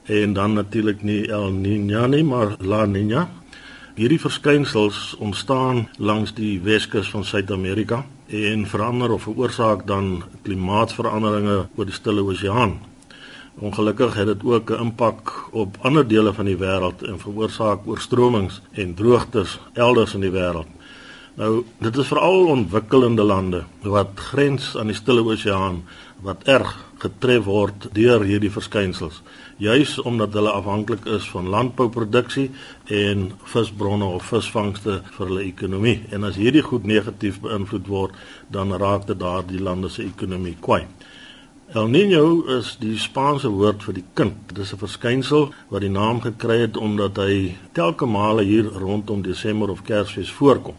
en 0.08 0.32
dan 0.32 0.52
natuurlik 0.52 1.02
nie 1.02 1.26
El 1.28 1.52
Niño 1.52 2.06
nie, 2.08 2.24
maar 2.24 2.56
La 2.58 2.86
Niña. 2.86 3.26
Hierdie 3.94 4.20
verskynsels 4.20 5.16
ontstaan 5.20 5.88
langs 5.98 6.32
die 6.34 6.60
Weskus 6.64 7.10
van 7.12 7.24
Suid-Amerika 7.24 8.04
en 8.26 8.64
verander 8.66 9.12
of 9.12 9.22
veroorsaak 9.22 9.86
dan 9.86 10.22
klimaatsveranderinge 10.42 11.66
oor 11.76 11.84
die 11.84 11.94
Stille 11.94 12.24
Oseaan. 12.24 12.78
Ongelukkig 13.58 14.14
het 14.14 14.26
dit 14.26 14.44
ook 14.44 14.70
'n 14.70 14.80
impak 14.80 15.48
op 15.52 15.76
ander 15.80 16.08
dele 16.08 16.32
van 16.32 16.44
die 16.44 16.56
wêreld 16.56 17.02
en 17.02 17.18
veroorsaak 17.20 17.86
oorstromings 17.86 18.60
en 18.72 18.94
droogtes 18.94 19.58
elders 19.72 20.14
in 20.14 20.20
die 20.20 20.32
wêreld. 20.32 20.68
Nou, 21.34 21.64
dit 21.78 21.96
is 21.96 22.06
veral 22.06 22.46
ontwikkelende 22.46 23.22
lande 23.22 23.64
wat 23.82 24.08
grens 24.14 24.76
aan 24.76 24.86
die 24.86 24.96
Stille 24.96 25.24
Oseaan 25.24 25.84
wat 26.20 26.42
erg 26.44 26.84
getref 26.98 27.44
word 27.44 27.88
deur 27.92 28.22
hierdie 28.22 28.50
verskynsels 28.50 29.22
juis 29.58 29.98
omdat 29.98 30.32
hulle 30.38 30.50
afhanklik 30.54 31.04
is 31.04 31.26
van 31.30 31.48
landbouproduksie 31.50 32.50
en 32.86 33.32
visbronne 33.42 34.04
of 34.04 34.30
visvangste 34.30 35.00
vir 35.16 35.26
hulle 35.26 35.44
ekonomie. 35.44 35.98
En 36.14 36.24
as 36.24 36.38
hierdie 36.38 36.62
goed 36.62 36.86
negatief 36.86 37.40
beïnvloed 37.42 37.86
word, 37.90 38.14
dan 38.54 38.72
raak 38.72 39.06
dit 39.06 39.18
daardie 39.18 39.62
lande 39.62 39.90
se 39.90 40.04
ekonomie 40.06 40.56
kwai. 40.60 40.84
El 41.74 41.90
Niño 41.92 42.46
is 42.48 42.76
die 42.80 42.94
Spaanse 42.96 43.50
woord 43.52 43.82
vir 43.84 43.98
die 43.98 44.04
kind. 44.16 44.36
Dit 44.48 44.58
is 44.64 44.72
'n 44.72 44.78
verskynsel 44.78 45.52
wat 45.68 45.80
die 45.80 45.90
naam 45.90 46.20
gekry 46.20 46.60
het 46.60 46.76
omdat 46.76 47.16
hy 47.16 47.56
telke 47.72 48.06
male 48.06 48.42
hier 48.42 48.64
rondom 48.64 49.22
Desember 49.22 49.70
of 49.70 49.82
Kersfees 49.82 50.30
voorkom. 50.30 50.74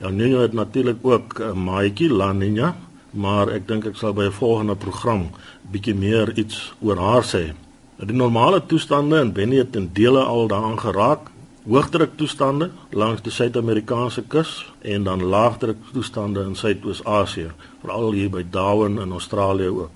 El 0.00 0.10
Niño 0.10 0.40
het 0.40 0.52
natuurlik 0.52 0.98
ook 1.02 1.40
'n 1.40 1.64
maatjie 1.64 2.08
La 2.08 2.32
Niña, 2.32 2.74
maar 3.12 3.48
ek 3.48 3.68
dink 3.68 3.86
ek 3.86 3.96
sal 3.96 4.12
by 4.12 4.24
'n 4.24 4.32
volgende 4.32 4.74
program 4.74 5.30
bietjie 5.70 5.94
meer 5.94 6.38
iets 6.38 6.72
oor 6.80 6.96
haar 6.96 7.22
sê. 7.22 7.54
Die 8.00 8.16
normale 8.16 8.62
toestande 8.64 9.18
in 9.20 9.32
Benny 9.36 9.58
het 9.60 9.74
in 9.76 9.90
dele 9.92 10.22
al 10.24 10.46
daaraan 10.48 10.78
geraak. 10.80 11.26
Hoogdruk 11.68 12.14
toestande 12.16 12.70
langs 12.96 13.20
die 13.22 13.32
Suid-Amerikaanse 13.32 14.22
kus 14.22 14.72
en 14.80 15.04
dan 15.04 15.24
laagdruk 15.24 15.76
toestande 15.92 16.40
in 16.48 16.54
Suidoos-Asië, 16.56 17.50
veral 17.82 18.12
hier 18.16 18.30
by 18.32 18.40
Darwin 18.50 18.96
in 18.98 19.12
Australië 19.12 19.68
ook. 19.68 19.90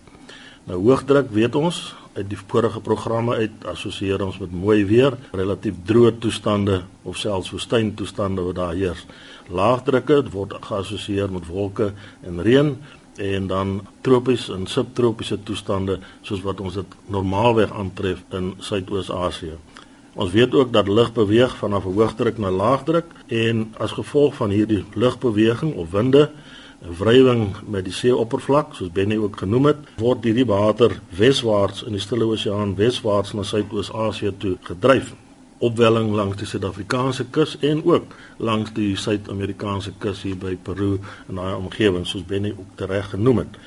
Nou 0.69 0.83
hoogdruk 0.85 1.31
weet 1.33 1.57
ons 1.57 1.95
uit 2.13 2.29
die 2.29 2.39
vorige 2.47 2.81
programme 2.81 3.39
uit 3.41 3.65
assosieer 3.73 4.21
ons 4.25 4.37
met 4.39 4.53
mooi 4.53 4.85
weer, 4.85 5.17
relatief 5.33 5.81
droë 5.89 6.19
toestande 6.19 6.83
of 7.03 7.17
selfs 7.17 7.55
woestyntoestande 7.57 8.45
wat 8.45 8.61
daar 8.61 8.77
heers. 8.77 9.07
Laagdrukke 9.49 10.21
word 10.29 10.53
geassosieer 10.61 11.33
met 11.33 11.49
wolke 11.49 11.95
en 12.21 12.45
reën 12.45 12.77
en 13.17 13.47
dan 13.47 13.87
tropies 14.01 14.49
en 14.49 14.67
subtropiese 14.67 15.43
toestande 15.43 15.99
soos 16.23 16.43
wat 16.43 16.61
ons 16.61 16.75
dit 16.75 16.97
normaalweg 17.07 17.73
aantref 17.73 18.25
in 18.33 18.55
Suidoos-Asië. 18.59 19.57
Ons 20.15 20.33
weet 20.33 20.55
ook 20.55 20.73
dat 20.73 20.89
lug 20.89 21.13
beweeg 21.13 21.57
vanaf 21.57 21.85
'n 21.85 21.95
hoogdruk 21.95 22.39
na 22.39 22.51
laagdruk 22.51 23.05
en 23.27 23.75
as 23.79 23.93
gevolg 23.93 24.35
van 24.35 24.51
hierdie 24.51 24.85
lugbeweging 24.95 25.75
of 25.75 25.91
winde, 25.91 26.31
wrywing 26.99 27.57
met 27.67 27.85
die 27.85 27.93
seeoppervlak, 27.93 28.75
soos 28.75 28.93
Benny 28.93 29.17
ook 29.17 29.37
genoem 29.37 29.65
het, 29.65 29.77
word 29.97 30.25
hierdie 30.25 30.47
water 30.47 31.01
weswaarts 31.09 31.83
in 31.83 31.93
die 31.93 32.01
Stille 32.01 32.25
Oseaan 32.25 32.75
weswaarts 32.75 33.33
na 33.33 33.43
Suidoos-Asië 33.43 34.33
toe 34.39 34.57
gedryf 34.61 35.15
opwelling 35.59 36.13
langs 36.15 36.37
die 36.37 36.47
Suid-Afrikaanse 36.47 37.25
kus 37.31 37.57
en 37.61 37.85
ook 37.85 38.15
langs 38.37 38.73
die 38.75 38.97
Suid-Amerikaanse 38.97 39.93
kus 39.99 40.23
hier 40.27 40.37
by 40.37 40.57
Peru 40.57 40.99
en 41.29 41.41
daai 41.41 41.55
omgewing 41.55 42.07
soos 42.07 42.27
Benny 42.27 42.55
ook 42.57 42.77
tereg 42.81 43.11
genoem 43.15 43.45
het. 43.45 43.59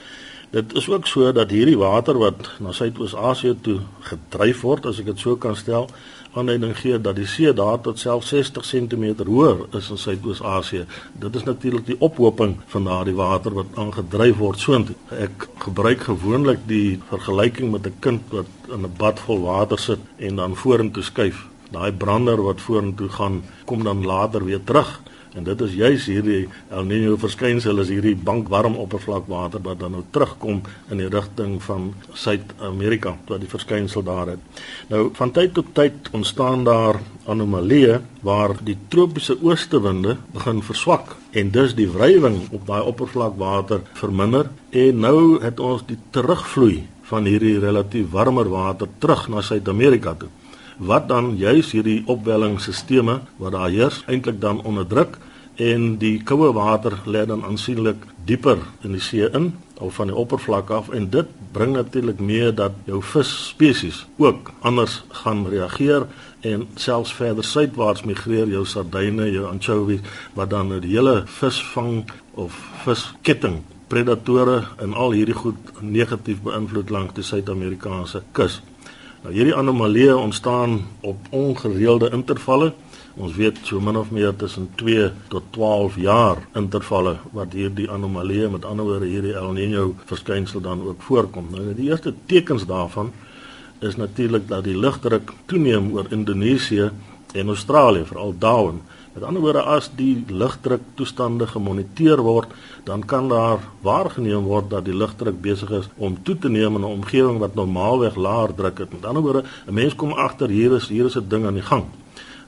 Dit 0.51 0.73
is 0.79 0.89
ook 0.89 1.07
so 1.07 1.31
dat 1.31 1.51
hierdie 1.51 1.77
water 1.77 2.17
wat 2.17 2.53
na 2.63 2.71
Suidoos-Asië 2.71 3.57
toe 3.61 3.81
gedryf 4.07 4.61
word, 4.63 4.85
as 4.87 5.01
ek 5.01 5.09
dit 5.09 5.19
so 5.19 5.35
kan 5.35 5.57
stel, 5.59 5.89
aanleiding 6.37 6.71
gee 6.77 6.99
dat 7.01 7.17
die 7.17 7.27
see 7.27 7.51
daar 7.53 7.81
tot 7.83 7.99
self 7.99 8.23
60 8.29 8.63
cm 8.63 9.25
hoër 9.27 9.65
is 9.75 9.89
in 9.91 9.99
Suidoos-Asië. 9.99 10.85
Dit 11.19 11.35
is 11.35 11.43
natuurlik 11.43 11.85
die 11.89 11.99
ophoping 11.99 12.55
van 12.71 12.87
daardie 12.87 13.17
water 13.17 13.57
wat 13.59 13.75
aangedryf 13.75 14.39
word 14.39 14.63
soontoe. 14.63 14.95
Ek 15.19 15.49
gebruik 15.65 16.07
gewoonlik 16.07 16.63
die 16.69 17.01
vergelyking 17.11 17.71
met 17.71 17.87
'n 17.87 17.99
kind 17.99 18.21
wat 18.31 18.71
in 18.71 18.87
'n 18.87 18.95
bad 18.97 19.19
vol 19.19 19.41
water 19.41 19.79
sit 19.79 19.99
en 20.17 20.35
dan 20.35 20.55
vorentoe 20.55 21.03
skuif 21.03 21.43
daai 21.71 21.91
brander 21.91 22.41
wat 22.41 22.61
vorentoe 22.61 23.09
gaan 23.09 23.43
kom 23.65 23.83
dan 23.83 24.05
later 24.05 24.45
weer 24.45 24.63
terug. 24.63 25.01
En 25.37 25.43
dit 25.43 25.59
is 25.61 25.73
juis 25.77 26.05
hierdie 26.09 26.47
El 26.73 26.87
Niño 26.89 27.17
verskynsel 27.21 27.77
is 27.83 27.91
hierdie 27.91 28.15
bankwarm 28.15 28.77
oppervlakwater 28.79 29.61
wat 29.65 29.81
dan 29.83 29.93
nou 29.93 30.03
terugkom 30.15 30.63
in 30.89 31.01
die 31.01 31.09
rigting 31.13 31.59
van 31.61 31.91
Suid-Amerika 32.13 33.13
wat 33.27 33.43
die 33.43 33.51
verskynsel 33.51 34.05
daar 34.07 34.31
het. 34.33 34.63
Nou 34.89 35.09
van 35.19 35.33
tyd 35.35 35.53
tot 35.53 35.69
tyd 35.77 36.09
ontstaan 36.17 36.65
daar 36.65 36.97
anomalieë 37.29 37.99
waar 38.25 38.55
die 38.63 38.77
tropiese 38.89 39.37
oostewinde 39.43 40.17
begin 40.33 40.63
verswak 40.65 41.13
en 41.37 41.53
dus 41.53 41.75
die 41.77 41.89
wrywing 41.91 42.47
op 42.49 42.65
daai 42.65 42.81
oppervlakwater 42.81 43.83
verminder. 43.99 44.49
En 44.71 45.05
nou 45.05 45.43
het 45.43 45.59
ons 45.59 45.85
die 45.85 45.99
terugvloei 46.15 46.87
van 47.11 47.29
hierdie 47.29 47.59
relatief 47.59 48.09
warmer 48.11 48.49
water 48.49 48.89
terug 48.97 49.27
na 49.29 49.45
Suid-Amerika 49.45 50.17
toe 50.17 50.31
wat 50.77 51.07
dan 51.07 51.35
juis 51.37 51.71
hierdie 51.71 52.03
opwellingsstelsels 52.05 53.23
wat 53.37 53.51
daar 53.51 53.69
heers 53.69 54.03
eintlik 54.07 54.41
dan 54.41 54.61
onderdruk 54.61 55.17
en 55.57 55.95
die 55.97 56.17
koue 56.23 56.51
water 56.53 56.99
lê 57.05 57.25
dan 57.25 57.43
aansienlik 57.43 58.03
dieper 58.25 58.59
in 58.85 58.93
die 58.93 59.01
see 59.01 59.29
in 59.33 59.53
of 59.81 59.97
van 59.97 60.11
die 60.11 60.15
oppervlak 60.15 60.69
af 60.69 60.89
en 60.89 61.09
dit 61.09 61.29
bring 61.51 61.73
natuurlik 61.73 62.19
mee 62.19 62.51
dat 62.53 62.75
jou 62.85 63.01
visspesies 63.01 64.05
ook 64.17 64.51
anders 64.61 65.03
gaan 65.23 65.47
reageer 65.49 66.05
en 66.41 66.67
selfs 66.75 67.13
verder 67.13 67.43
suidwaarts 67.43 68.03
migreer 68.03 68.47
jou 68.47 68.65
sardyne, 68.65 69.31
jou 69.31 69.47
anchovies 69.49 70.05
wat 70.33 70.49
dan 70.53 70.69
die 70.79 70.93
hele 70.93 71.23
visvang 71.39 72.05
of 72.33 72.53
visketting 72.85 73.63
predatore 73.87 74.63
en 74.83 74.93
al 74.93 75.15
hierdie 75.15 75.35
goed 75.37 75.81
negatief 75.81 76.41
beïnvloed 76.43 76.91
langs 76.91 77.15
die 77.15 77.23
Suid-Amerikaanse 77.23 78.23
kus. 78.35 78.59
Nou 79.23 79.31
hierdie 79.33 79.55
anomalieë 79.57 80.13
ontstaan 80.13 80.75
op 81.01 81.17
ongereelde 81.33 82.11
intervalle. 82.13 82.73
Ons 83.17 83.33
weet 83.35 83.57
so 83.65 83.79
min 83.81 83.97
of 83.97 84.11
meer 84.13 84.35
tussen 84.35 84.67
2 84.77 85.07
tot 85.33 85.47
12 85.55 85.95
jaar 85.97 86.43
intervalle 86.53 87.15
wat 87.33 87.55
hierdie 87.57 87.87
anomalieë 87.89 88.51
met 88.53 88.65
ander 88.65 88.85
woorde 88.85 89.09
hierdie 89.09 89.33
El 89.33 89.55
Niño 89.57 89.87
verskynsel 90.05 90.61
dan 90.61 90.83
ook 90.85 91.01
voorkom. 91.01 91.47
Nou 91.49 91.73
die 91.73 91.89
eerste 91.89 92.13
tekens 92.29 92.67
daarvan 92.69 93.09
is 93.81 93.97
natuurlik 93.97 94.45
dat 94.47 94.63
die 94.69 94.77
lugdruk 94.77 95.33
toeneem 95.45 95.89
oor 95.93 96.05
Indonesië 96.13 96.91
en 97.33 97.47
Australië, 97.47 98.05
veral 98.05 98.35
Darwin. 98.37 98.81
Met 99.17 99.25
ander 99.25 99.41
woorde 99.41 99.61
as 99.65 99.87
die 99.97 100.25
lugdruk 100.29 100.83
toestande 100.93 101.47
gemoniteer 101.49 102.19
word, 102.21 102.51
dan 102.85 103.01
kan 103.01 103.31
daar 103.31 103.63
waargeneem 103.81 104.43
word 104.45 104.67
dat 104.69 104.85
die 104.85 104.93
lugdruk 104.93 105.39
besig 105.41 105.71
is 105.73 105.87
om 105.97 106.19
toe 106.21 106.35
te 106.37 106.51
neem 106.53 106.77
in 106.77 106.85
'n 106.85 106.91
omgewing 106.99 107.39
wat 107.41 107.55
normaalweg 107.55 108.15
laer 108.15 108.53
druk 108.53 108.77
het. 108.77 108.91
Met 108.93 109.05
ander 109.05 109.23
woorde, 109.23 109.43
'n 109.65 109.73
mens 109.73 109.95
kom 109.95 110.11
agter 110.13 110.49
hier 110.49 110.75
is 110.75 110.87
hier 110.87 111.05
is 111.05 111.17
'n 111.17 111.25
ding 111.27 111.45
aan 111.45 111.57
die 111.57 111.69
gang. 111.71 111.85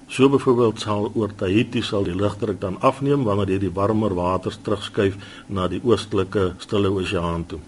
So 0.07 0.29
byvoorbeeld 0.29 0.79
sal 0.79 1.11
oor 1.15 1.35
Tahiti 1.35 1.81
sal 1.81 2.03
die 2.03 2.15
lugdruk 2.15 2.61
dan 2.61 2.81
afneem 2.81 3.23
wanneer 3.23 3.47
hierdie 3.47 3.73
warmer 3.73 4.13
waters 4.13 4.59
terugskuif 4.61 5.15
na 5.47 5.67
die 5.67 5.81
oostelike 5.83 6.53
Stille 6.57 6.89
Oseaan 6.89 7.45
toe. 7.45 7.59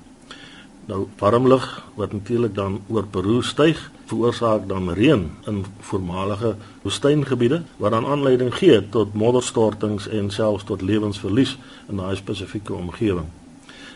Nou 0.92 1.08
warm 1.18 1.48
lug 1.48 1.84
wat 1.96 2.12
natuurlik 2.12 2.56
dan 2.56 2.82
oor 2.92 3.06
Peru 3.08 3.40
styg, 3.44 3.80
veroorsaak 4.12 4.68
dan 4.68 4.90
reën 4.94 5.30
in 5.48 5.64
voormalige 5.80 6.56
woestyngebiede 6.82 7.62
wat 7.78 7.92
dan 7.96 8.06
aanleiding 8.06 8.52
gee 8.56 8.90
tot 8.90 9.14
modderstortings 9.14 10.08
en 10.08 10.28
selfs 10.32 10.68
tot 10.68 10.82
lewensverlies 10.82 11.56
in 11.88 12.04
daai 12.04 12.16
spesifieke 12.20 12.74
omgewing. 12.74 13.30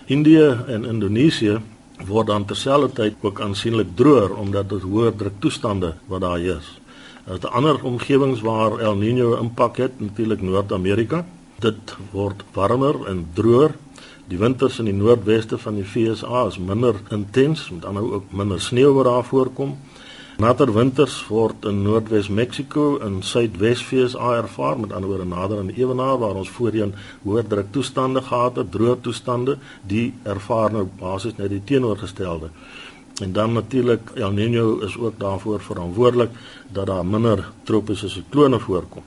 Indië 0.06 0.48
en 0.68 0.86
Indonesië 0.86 1.60
word 2.08 2.32
dan 2.32 2.46
terselfdertyd 2.46 3.20
ook 3.22 3.42
aansienlik 3.42 3.92
droër 3.96 4.32
omdat 4.36 4.70
dit 4.70 4.88
hoër 4.88 5.16
druk 5.16 5.40
toestande 5.40 5.94
wat 6.08 6.22
daar 6.22 6.40
heers. 6.40 6.78
Is 7.28 7.44
ander 7.52 7.84
omgewings 7.84 8.40
waar 8.42 8.80
El 8.80 8.96
Niño 8.96 9.36
impak 9.42 9.78
het, 9.78 10.00
natuurlik 10.00 10.42
Noord-Amerika. 10.42 11.26
Dit 11.60 11.96
word 12.12 12.44
warmer 12.54 13.08
en 13.08 13.28
droër 13.34 13.76
Die 14.26 14.40
winters 14.42 14.80
in 14.82 14.88
die 14.90 14.96
noordweste 14.98 15.58
van 15.62 15.76
die 15.78 15.84
FSA 15.86 16.48
is 16.50 16.56
minder 16.58 16.98
intens, 17.14 17.68
met 17.70 17.84
ander 17.86 18.08
ook 18.16 18.32
minder 18.34 18.62
sneeu 18.62 18.90
wat 18.96 19.06
daar 19.06 19.28
voorkom. 19.28 19.76
Natter 20.42 20.72
winters 20.74 21.20
word 21.30 21.68
in 21.70 21.84
Noordwes 21.86 22.32
Mexiko 22.34 22.98
en 23.06 23.22
Suidwes 23.22 23.84
FSA 23.86 24.34
ervaar, 24.40 24.80
met 24.82 24.98
ander 24.98 25.12
woorde 25.14 25.30
nader 25.30 25.62
aan 25.62 25.70
die 25.70 25.78
ewenaar 25.78 26.18
waar 26.18 26.42
ons 26.42 26.50
voorheen 26.58 26.96
hoë 27.22 27.46
druk 27.54 27.72
toestande 27.72 28.26
gehad 28.26 28.58
het, 28.58 28.74
droë 28.74 28.98
toestande, 29.06 29.60
die 29.86 30.10
ervaar 30.24 30.74
nou 30.74 30.88
basies 31.00 31.38
net 31.38 31.54
die 31.54 31.62
teenoorgestelde. 31.64 32.50
En 33.22 33.32
dan 33.32 33.54
natuurlik 33.54 34.16
El 34.18 34.34
Niño 34.34 34.80
is 34.84 34.98
ook 34.98 35.20
daarvoor 35.20 35.62
verantwoordelik 35.62 36.34
dat 36.74 36.90
daar 36.90 37.06
minder 37.06 37.52
tropiese 37.64 38.10
siklone 38.10 38.60
voorkom. 38.60 39.06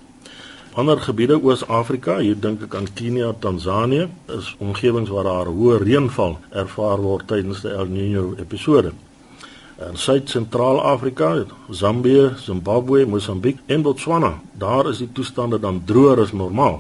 Ander 0.79 1.01
gebiede 1.01 1.35
Oos-Afrika, 1.43 2.21
hier 2.23 2.37
dink 2.39 2.61
ek 2.63 2.75
aan 2.79 2.85
Kenia, 2.95 3.33
Tansanië, 3.43 4.05
is 4.31 4.53
omgewings 4.63 5.11
waar 5.11 5.27
daar 5.27 5.49
hoë 5.51 5.81
reënval 5.83 6.37
ervaar 6.63 7.03
word 7.03 7.27
tydens 7.33 7.65
die 7.65 7.73
El 7.75 7.91
Niño 7.91 8.23
episode. 8.39 8.93
In 9.83 9.99
Suid-Sentraal-Afrika, 9.99 11.33
Zambië, 11.75 12.29
Zimbabwe, 12.45 13.03
Mosambiek 13.11 13.59
en 13.67 13.83
Botswana, 13.83 14.37
daar 14.55 14.93
is 14.93 15.03
die 15.03 15.11
toestande 15.11 15.59
dan 15.59 15.83
droër 15.89 16.23
as 16.29 16.31
normaal. 16.31 16.79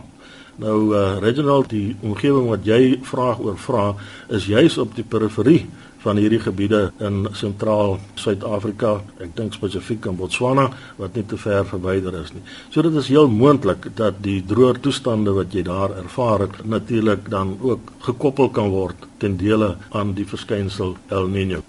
Nou 0.63 0.79
uh, 0.93 1.19
Reginald, 1.19 1.75
die 1.75 1.97
omgewing 1.99 2.47
wat 2.53 2.71
jy 2.71 3.01
vraag 3.03 3.43
oor 3.43 3.59
vra, 3.59 3.89
is 4.31 4.47
juis 4.47 4.79
op 4.79 4.95
die 4.95 5.07
periferie 5.07 5.65
van 6.03 6.17
hierdie 6.21 6.41
gebiede 6.41 6.81
in 7.03 7.27
sentraal 7.37 7.97
Suid-Afrika, 8.19 8.99
ek 9.23 9.35
dink 9.37 9.57
spesifiek 9.57 10.07
in 10.11 10.19
Botswana 10.19 10.69
wat 10.99 11.17
nie 11.19 11.25
te 11.27 11.39
ver 11.41 11.67
verwyder 11.67 12.15
is 12.21 12.33
nie. 12.35 12.43
So 12.71 12.83
dit 12.87 12.95
is 13.01 13.11
heel 13.11 13.29
moontlik 13.33 13.91
dat 13.99 14.23
die 14.25 14.39
droër 14.47 14.81
toestande 14.85 15.35
wat 15.37 15.55
jy 15.55 15.65
daar 15.67 15.97
ervaar 15.99 16.47
het 16.47 16.61
natuurlik 16.65 17.31
dan 17.31 17.57
ook 17.61 17.93
gekoppel 18.07 18.51
kan 18.55 18.71
word 18.75 19.09
ten 19.19 19.37
dele 19.41 19.77
aan 19.91 20.15
die 20.15 20.27
verskynsel 20.27 20.97
El 21.11 21.31
Niño. 21.35 21.63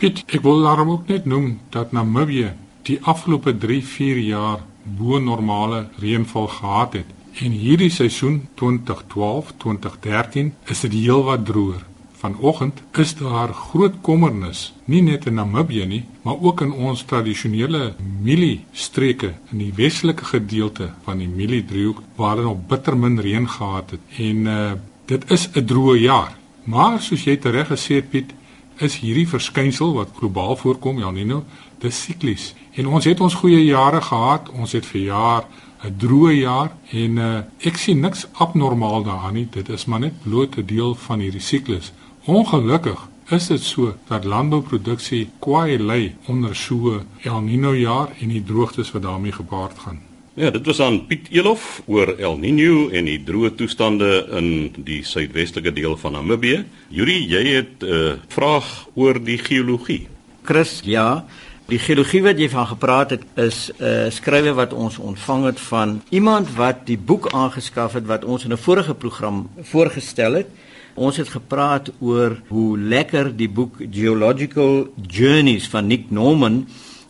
Piet, 0.00 0.24
ek 0.26 0.42
wil 0.42 0.64
daarom 0.64 0.90
ook 0.96 1.08
net 1.08 1.26
noem 1.28 1.58
dat 1.74 1.92
Namibië 1.92 2.54
die 2.88 2.98
afgelope 3.02 3.54
3-4 3.60 4.20
jaar 4.24 4.64
bo 4.84 5.18
normale 5.18 5.86
reënval 6.00 6.48
gehad 6.58 6.92
het. 7.00 7.12
En 7.40 7.50
hierdie 7.50 7.90
seisoen 7.90 8.48
2012-2013 8.60 10.52
is 10.70 10.80
dit 10.86 10.92
heelwat 10.92 11.46
droër 11.46 11.82
vanoggend 12.24 12.82
is 13.00 13.14
daar 13.18 13.52
groot 13.52 13.96
kommernis, 14.00 14.72
nie 14.88 15.02
net 15.04 15.26
in 15.28 15.36
Namibië 15.38 15.86
nie, 15.88 16.04
maar 16.24 16.40
ook 16.40 16.62
in 16.64 16.72
ons 16.72 17.04
tradisionele 17.10 17.94
mieliestreke 18.24 19.34
in 19.52 19.60
die 19.60 19.72
westelike 19.76 20.24
gedeelte 20.32 20.90
van 21.04 21.20
die 21.20 21.28
mieliedriehoek 21.28 22.00
waar 22.16 22.36
hulle 22.36 22.48
nog 22.48 22.64
bitter 22.70 22.96
min 22.96 23.20
reën 23.20 23.48
gehad 23.58 23.96
het. 23.96 24.10
En 24.28 24.50
uh 24.56 24.72
dit 25.04 25.30
is 25.30 25.48
'n 25.52 25.64
droë 25.68 25.98
jaar. 26.00 26.32
Maar 26.64 27.00
soos 27.00 27.24
jy 27.24 27.36
tereg 27.36 27.68
gesê 27.68 27.94
het 28.00 28.08
Piet, 28.10 28.32
is 28.78 28.96
hierdie 28.96 29.28
verskynsel 29.28 29.92
wat 29.94 30.16
globaal 30.16 30.56
voorkom, 30.56 30.98
ja 30.98 31.10
Nino, 31.10 31.44
dis 31.78 32.02
siklies. 32.02 32.54
En 32.74 32.86
ons 32.86 33.04
het 33.04 33.20
ons 33.20 33.34
goeie 33.34 33.64
jare 33.64 34.00
gehad. 34.00 34.48
Ons 34.48 34.72
het 34.72 34.86
vir 34.86 35.00
jaar 35.00 35.44
'n 35.84 35.94
droë 35.98 36.32
jaar 36.32 36.70
en 36.90 37.16
uh, 37.16 37.38
ek 37.60 37.76
sien 37.76 38.00
niks 38.00 38.26
abnormaal 38.32 39.02
daaraan 39.04 39.34
nie. 39.34 39.48
Dit 39.50 39.68
is 39.68 39.84
maar 39.84 40.00
net 40.00 40.22
bloot 40.22 40.56
'n 40.56 40.66
deel 40.66 40.94
van 40.94 41.20
hierdie 41.20 41.40
siklus. 41.40 41.92
Ongelukkig 42.24 43.08
is 43.36 43.46
dit 43.50 43.60
so 43.60 43.90
dat 44.08 44.24
landbouproduksie 44.24 45.26
kwai 45.44 45.76
lê 45.76 46.14
onder 46.26 46.54
so 46.56 47.02
El 47.20 47.42
Niño 47.44 47.74
jaar 47.76 48.14
en 48.20 48.30
die 48.32 48.40
droogtes 48.40 48.92
wat 48.94 49.02
daarmee 49.02 49.32
gepaard 49.32 49.78
gaan. 49.78 50.00
Ja, 50.34 50.50
dit 50.50 50.64
was 50.66 50.80
aan 50.80 51.02
Piet 51.06 51.28
Elof 51.30 51.82
oor 51.86 52.14
El 52.16 52.38
Niño 52.40 52.88
en 52.96 53.04
die 53.04 53.20
droë 53.20 53.52
toestande 53.58 54.08
in 54.40 54.48
die 54.86 55.02
suidwestelike 55.04 55.74
deel 55.76 55.98
van 56.00 56.16
Namibië. 56.16 56.64
Yuri, 56.88 57.18
jy 57.28 57.44
het 57.58 57.84
'n 57.84 57.92
uh, 57.92 58.12
vraag 58.28 58.88
oor 58.94 59.20
die 59.24 59.38
geologie. 59.38 60.08
Chris, 60.42 60.80
ja, 60.84 61.26
die 61.68 61.78
geologie 61.78 62.22
wat 62.22 62.38
jy 62.38 62.48
van 62.48 62.66
gepraat 62.66 63.10
het 63.10 63.22
is 63.36 63.68
'n 63.68 63.84
uh, 63.84 64.10
skrywe 64.10 64.52
wat 64.54 64.72
ons 64.72 64.98
ontvang 64.98 65.44
het 65.44 65.60
van 65.60 66.02
iemand 66.08 66.54
wat 66.56 66.86
die 66.86 66.98
boek 66.98 67.32
aangeskaf 67.32 67.92
het 67.92 68.06
wat 68.06 68.24
ons 68.24 68.44
in 68.44 68.52
'n 68.52 68.56
vorige 68.56 68.94
program 68.94 69.48
voorgestel 69.60 70.32
het. 70.32 70.48
Ons 70.94 71.16
het 71.18 71.28
gepraat 71.28 71.88
oor 71.98 72.36
hoe 72.48 72.78
lekker 72.78 73.32
die 73.34 73.48
boek 73.50 73.80
Geological 73.90 74.92
Journeys 75.10 75.66
van 75.68 75.88
Nick 75.90 76.10
Norman 76.10 76.66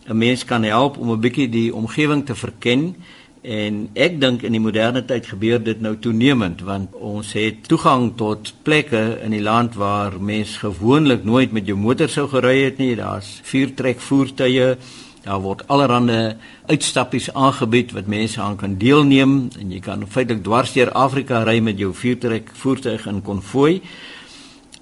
'n 0.08 0.16
mens 0.16 0.44
kan 0.44 0.62
help 0.62 0.96
om 0.96 1.10
'n 1.12 1.20
bietjie 1.20 1.48
die 1.48 1.74
omgewing 1.74 2.24
te 2.24 2.34
verken. 2.34 2.96
En 3.42 3.88
ek 3.92 4.20
dink 4.20 4.42
in 4.42 4.52
die 4.52 4.60
moderne 4.60 5.04
tyd 5.04 5.26
gebeur 5.26 5.62
dit 5.62 5.80
nou 5.80 5.96
toenemend 5.98 6.60
want 6.60 6.94
ons 6.94 7.32
het 7.32 7.68
toegang 7.68 8.16
tot 8.16 8.54
plekke 8.62 9.18
in 9.22 9.30
die 9.30 9.42
land 9.42 9.74
waar 9.74 10.20
mens 10.20 10.56
gewoonlik 10.56 11.24
nooit 11.24 11.52
met 11.52 11.66
jou 11.66 11.76
motor 11.76 12.08
sou 12.08 12.28
gery 12.28 12.64
het 12.64 12.78
nie. 12.78 12.96
Daar's 12.96 13.40
vuurtrek 13.42 14.00
voertuie 14.00 14.76
Daar 15.25 15.40
word 15.40 15.62
allerlei 15.73 16.35
uitstappies 16.69 17.31
aangebied 17.33 17.95
wat 17.97 18.07
mense 18.12 18.40
aan 18.40 18.59
kan 18.61 18.75
deelneem 18.76 19.49
en 19.57 19.71
jy 19.73 19.78
kan 19.81 20.02
feitelik 20.04 20.43
dwars 20.45 20.75
deur 20.76 20.90
Afrika 20.93 21.40
ry 21.49 21.62
met 21.64 21.78
jou 21.81 21.95
vuurtrek 21.97 22.50
voertuig 22.61 23.07
in 23.09 23.23
konvooi. 23.25 23.78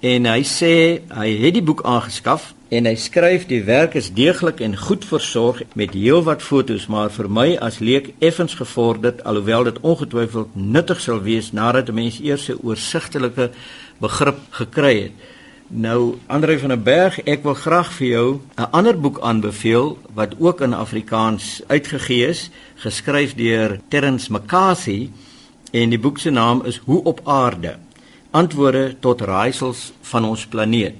En 0.03 0.27
hy 0.27 0.41
sê 0.43 0.73
hy 1.15 1.29
het 1.45 1.55
die 1.55 1.63
boek 1.63 1.85
aangeskaf 1.87 2.49
en 2.75 2.89
hy 2.89 2.95
skryf 2.99 3.45
die 3.47 3.61
werk 3.63 3.95
is 3.95 4.09
deeglik 4.11 4.59
en 4.65 4.75
goed 4.75 5.07
versorg 5.07 5.61
met 5.79 5.95
heelwat 5.95 6.43
fotos, 6.43 6.89
maar 6.91 7.13
vir 7.13 7.29
my 7.31 7.47
as 7.63 7.79
leek 7.79 8.11
effens 8.19 8.57
gevorderd 8.59 9.23
alhoewel 9.23 9.63
dit 9.69 9.79
ongetwyfeld 9.79 10.57
nuttig 10.59 10.99
sal 10.99 11.23
wees 11.23 11.53
nadat 11.55 11.87
'n 11.87 11.95
mens 11.95 12.19
eers 12.19 12.49
'n 12.49 12.59
oorsigtelike 12.63 13.51
begrip 14.01 14.39
gekry 14.51 14.95
het. 15.03 15.15
Nou 15.75 16.19
Andre 16.27 16.59
van 16.59 16.69
der 16.69 16.81
Berg, 16.81 17.15
ek 17.25 17.41
wil 17.41 17.55
graag 17.57 17.87
vir 17.97 18.07
jou 18.07 18.39
'n 18.61 18.69
ander 18.77 18.93
boek 18.93 19.17
aanbeveel 19.19 19.97
wat 20.13 20.35
ook 20.39 20.61
in 20.61 20.73
Afrikaans 20.73 21.61
uitgegee 21.67 22.27
is, 22.27 22.49
geskryf 22.75 23.33
deur 23.33 23.79
Terence 23.87 24.31
McCarthy 24.31 25.09
en 25.71 25.89
die 25.89 25.99
boek 25.99 26.19
se 26.19 26.29
naam 26.29 26.61
is 26.65 26.77
Hoe 26.85 27.03
op 27.03 27.21
aarde: 27.23 27.75
Antwoorde 28.31 28.95
tot 28.99 29.21
raaisels 29.21 29.93
van 30.01 30.25
ons 30.25 30.45
planeet. 30.45 30.95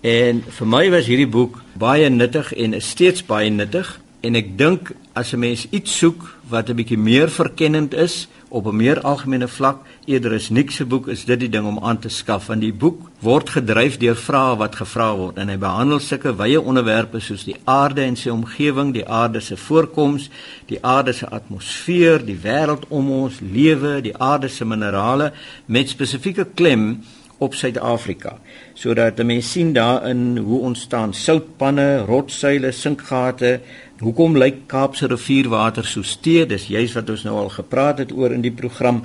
En 0.00 0.44
vir 0.48 0.66
my 0.66 0.90
was 0.90 1.06
hierdie 1.06 1.28
boek 1.28 1.62
baie 1.72 2.08
nuttig 2.08 2.54
en 2.54 2.74
is 2.74 2.88
steeds 2.88 3.26
baie 3.26 3.50
nuttig 3.50 4.00
en 4.20 4.34
ek 4.34 4.58
dink 4.58 4.92
as 5.12 5.32
'n 5.32 5.38
mens 5.38 5.66
iets 5.70 5.98
soek 5.98 6.38
wat 6.48 6.70
'n 6.70 6.76
bietjie 6.76 6.98
meer 6.98 7.28
verkennend 7.28 7.94
is 7.94 8.28
op 8.56 8.66
'n 8.66 8.76
meer 8.76 9.00
algemene 9.00 9.48
vlak 9.48 9.78
eerder 10.04 10.32
as 10.34 10.48
niks 10.50 10.76
se 10.76 10.84
boek 10.84 11.08
is 11.08 11.24
dit 11.24 11.40
die 11.40 11.48
ding 11.48 11.66
om 11.66 11.78
aan 11.78 11.98
te 11.98 12.08
skaf 12.08 12.46
want 12.46 12.60
die 12.60 12.72
boek 12.72 13.00
word 13.20 13.50
gedryf 13.50 13.98
deur 13.98 14.16
vrae 14.16 14.56
wat 14.56 14.78
gevra 14.80 15.10
word 15.16 15.38
en 15.38 15.48
hy 15.48 15.56
behandel 15.56 16.00
sulke 16.00 16.32
wye 16.36 16.60
onderwerpe 16.60 17.20
soos 17.20 17.44
die 17.44 17.56
aarde 17.64 18.02
en 18.02 18.16
sy 18.16 18.30
omgewing, 18.30 18.94
die 18.94 19.08
aarde 19.08 19.40
se 19.40 19.56
voorkoms, 19.56 20.30
die 20.70 20.78
aarde 20.80 21.12
se 21.12 21.28
atmosfeer, 21.28 22.24
die 22.24 22.38
wêreld 22.42 22.88
om 22.88 23.10
ons, 23.10 23.40
lewe, 23.40 24.00
die 24.00 24.16
aarde 24.16 24.48
se 24.48 24.64
minerale 24.64 25.32
met 25.66 25.88
spesifieke 25.88 26.46
klem 26.54 27.02
op 27.38 27.54
Suid-Afrika. 27.54 28.38
Sodat 28.76 29.20
mense 29.24 29.50
sien 29.50 29.72
daarin 29.76 30.38
hoe 30.40 30.60
ontstaan 30.70 31.12
soutpanne, 31.14 32.06
rotsuile, 32.08 32.72
sinkgate, 32.72 33.58
hoekom 34.00 34.36
lyk 34.36 34.66
Kaapse 34.68 35.08
rivierwater 35.08 35.86
so 35.86 36.02
stee? 36.02 36.46
Dis 36.46 36.68
juis 36.68 36.94
wat 36.96 37.10
ons 37.10 37.24
nou 37.24 37.36
al 37.40 37.52
gepraat 37.54 38.02
het 38.04 38.12
oor 38.12 38.34
in 38.34 38.44
die 38.44 38.54
program 38.54 39.02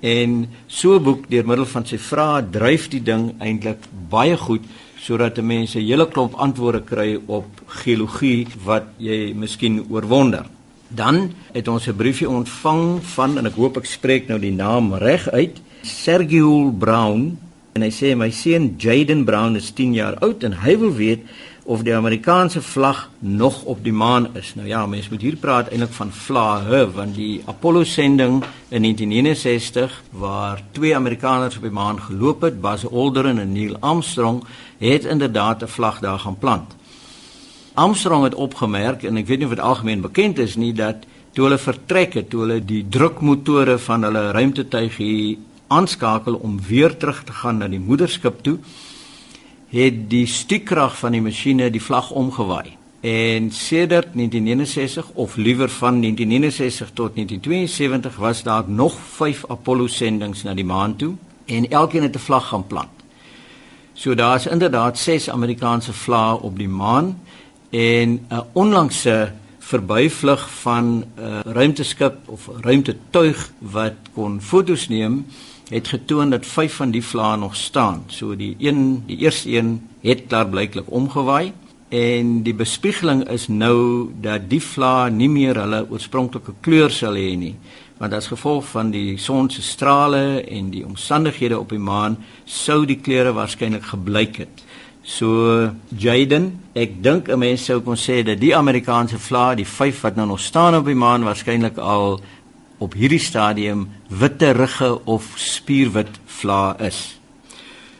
en 0.00 0.46
so 0.66 0.94
'n 0.94 1.02
boek 1.02 1.28
deur 1.28 1.46
middel 1.46 1.66
van 1.66 1.84
sy 1.84 1.98
vrae 1.98 2.42
dryf 2.50 2.88
die 2.88 3.02
ding 3.02 3.34
eintlik 3.40 3.82
baie 4.10 4.36
goed 4.36 4.62
sodat 4.96 5.42
mense 5.42 5.78
'n 5.78 5.86
hele 5.86 6.06
klomp 6.06 6.34
antwoorde 6.34 6.82
kry 6.84 7.18
op 7.26 7.46
geologie 7.66 8.46
wat 8.64 8.84
jy 8.98 9.32
miskien 9.34 9.86
oorwonder. 9.90 10.46
Dan 10.88 11.34
het 11.52 11.68
ons 11.68 11.88
'n 11.88 11.96
briefie 11.96 12.28
ontvang 12.28 13.02
van 13.02 13.38
en 13.38 13.46
ek 13.46 13.54
hoop 13.54 13.76
ek 13.76 13.86
spreek 13.86 14.28
nou 14.28 14.38
die 14.38 14.54
naam 14.54 14.94
reg 14.94 15.28
uit, 15.30 15.60
Sergio 15.82 16.70
Brown 16.70 17.38
en 17.74 17.82
hy 17.82 17.90
sê 17.90 18.16
my 18.16 18.30
seun 18.30 18.74
Jaden 18.78 19.24
Brown 19.24 19.56
is 19.56 19.70
10 19.70 19.94
jaar 19.94 20.16
oud 20.20 20.44
en 20.44 20.52
hy 20.52 20.78
wil 20.78 20.94
weet 20.94 21.20
of 21.68 21.82
die 21.84 21.94
Amerikaanse 21.94 22.62
vlag 22.62 23.10
nog 23.18 23.62
op 23.68 23.82
die 23.84 23.92
maan 23.92 24.28
is. 24.32 24.54
Nou 24.56 24.68
ja, 24.68 24.86
mense 24.86 25.10
moet 25.12 25.20
hier 25.20 25.36
praat 25.36 25.68
eintlik 25.68 25.92
van 25.92 26.12
vlae 26.12 26.86
want 26.96 27.14
die 27.14 27.42
Apollo 27.44 27.84
sending 27.84 28.38
in 28.72 28.82
1969 28.86 29.98
waar 30.10 30.62
twee 30.72 30.94
Amerikaners 30.96 31.56
op 31.56 31.66
die 31.68 31.70
maan 31.70 32.00
geloop 32.00 32.46
het, 32.48 32.60
Buzz 32.60 32.88
Aldrin 32.88 33.38
en 33.38 33.52
Neil 33.52 33.76
Armstrong, 33.80 34.40
het 34.78 35.04
inderdaad 35.04 35.62
'n 35.62 35.68
vlag 35.68 36.00
daar 36.00 36.18
gaan 36.18 36.38
plant. 36.38 36.76
Armstrong 37.74 38.24
het 38.24 38.34
opgemerk 38.34 39.02
en 39.02 39.16
ek 39.16 39.26
weet 39.26 39.38
nie 39.38 39.46
of 39.46 39.54
dit 39.54 39.64
algemeen 39.64 40.00
bekend 40.00 40.38
is 40.38 40.56
nie 40.56 40.72
dat 40.72 40.96
toe 41.32 41.44
hulle 41.44 41.58
vertrek 41.58 42.14
het, 42.14 42.30
toe 42.30 42.40
hulle 42.40 42.64
die 42.64 42.86
drukmotore 42.88 43.78
van 43.78 44.02
hulle 44.02 44.30
ruimtetuig 44.30 44.98
aanskakel 45.66 46.34
om 46.34 46.60
weer 46.68 46.96
terug 46.96 47.24
te 47.24 47.32
gaan 47.32 47.58
na 47.58 47.68
die 47.68 47.80
moederskip 47.80 48.42
toe, 48.42 48.58
het 49.68 50.10
die 50.10 50.26
stiekrag 50.26 50.98
van 50.98 51.12
die 51.12 51.22
masjiene 51.22 51.70
die 51.70 51.82
vlag 51.82 52.10
omgewaai. 52.10 52.76
En 53.00 53.50
sedert 53.50 54.14
1969 54.14 55.10
of 55.14 55.36
liewer 55.36 55.68
van 55.68 56.00
1969 56.00 56.90
tot 56.94 57.14
1972 57.14 58.16
was 58.16 58.42
daar 58.42 58.64
nog 58.66 58.98
5 59.00 59.44
Apollo 59.48 59.86
sendinge 59.86 60.42
na 60.44 60.54
die 60.54 60.64
maan 60.64 60.96
toe 60.96 61.14
en 61.46 61.70
elkeen 61.70 62.02
het 62.02 62.16
'n 62.16 62.18
vlag 62.18 62.48
gaan 62.48 62.66
plant. 62.66 62.96
So 63.92 64.14
daar's 64.14 64.46
inderdaad 64.46 64.98
6 64.98 65.30
Amerikaanse 65.30 65.92
vlae 65.92 66.40
op 66.40 66.58
die 66.58 66.68
maan 66.68 67.20
en 67.70 68.26
'n 68.28 68.42
onlangse 68.52 69.32
verbyvlug 69.68 70.48
van 70.62 71.04
'n 71.16 71.42
ruimteskip 71.44 72.16
of 72.26 72.48
ruimtetuig 72.60 73.52
wat 73.58 73.96
kon 74.14 74.40
fotos 74.40 74.88
neem 74.88 75.26
het 75.68 75.88
getoon 75.88 76.30
dat 76.30 76.46
5 76.46 76.74
van 76.74 76.90
die 76.90 77.04
vlae 77.04 77.36
nog 77.36 77.56
staan. 77.56 78.02
So 78.06 78.36
die 78.36 78.56
een, 78.58 79.02
die 79.06 79.16
eerste 79.16 79.50
een 79.50 79.88
het 80.00 80.28
daar 80.28 80.48
blyklik 80.48 80.90
omgewaai 80.90 81.52
en 81.88 82.42
die 82.42 82.54
bespiegeling 82.54 83.28
is 83.28 83.48
nou 83.48 84.08
dat 84.20 84.50
die 84.50 84.62
vlae 84.62 85.10
nie 85.10 85.28
meer 85.28 85.56
hulle 85.56 85.86
oorspronklike 85.90 86.52
kleur 86.60 86.90
sal 86.90 87.16
hê 87.16 87.36
nie 87.36 87.54
want 87.98 88.12
as 88.12 88.28
gevolg 88.30 88.66
van 88.70 88.90
die 88.94 89.16
son 89.18 89.50
se 89.50 89.62
strale 89.62 90.44
en 90.46 90.70
die 90.70 90.84
omstandighede 90.86 91.58
op 91.58 91.72
die 91.74 91.82
maan 91.82 92.18
sou 92.44 92.84
die 92.86 93.00
kleure 93.02 93.32
waarskynlik 93.34 93.88
gebleik 93.90 94.36
het. 94.44 94.62
So 95.08 95.70
Jaden, 95.96 96.60
ek 96.76 97.00
dink 97.02 97.28
'n 97.28 97.38
mens 97.38 97.64
sou 97.64 97.80
kon 97.80 97.96
sê 97.96 98.22
dat 98.22 98.40
die 98.40 98.54
Amerikaanse 98.56 99.18
vlae, 99.18 99.56
die 99.56 99.66
5 99.66 100.00
wat 100.02 100.16
nou 100.16 100.26
nog 100.26 100.40
staan 100.40 100.74
op 100.76 100.84
die 100.84 100.94
maan 100.94 101.24
waarskynlik 101.24 101.78
al 101.78 102.20
op 102.78 102.92
hierdie 102.92 103.18
stadium 103.18 103.88
witte 104.08 104.52
rugge 104.52 105.00
of 105.06 105.32
spierwit 105.34 106.20
vlae 106.26 106.76
is. 106.78 107.18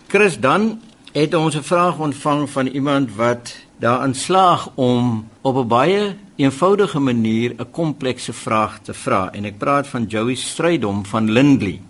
Chris 0.08 0.38
dan 0.38 0.80
het 1.12 1.34
ons 1.34 1.56
'n 1.56 1.62
vraag 1.62 1.98
ontvang 1.98 2.50
van 2.50 2.66
iemand 2.66 3.16
wat 3.16 3.56
daarin 3.80 4.14
slaag 4.14 4.68
om 4.74 5.28
op 5.42 5.56
'n 5.56 5.68
baie 5.68 6.16
eenvoudige 6.36 7.00
manier 7.00 7.54
'n 7.56 7.70
komplekse 7.70 8.32
vraag 8.32 8.82
te 8.82 8.94
vra 8.94 9.30
en 9.32 9.44
ek 9.44 9.58
praat 9.58 9.86
van 9.86 10.04
Joey 10.04 10.34
Strydom 10.34 11.04
van 11.04 11.30
Lindley. 11.30 11.80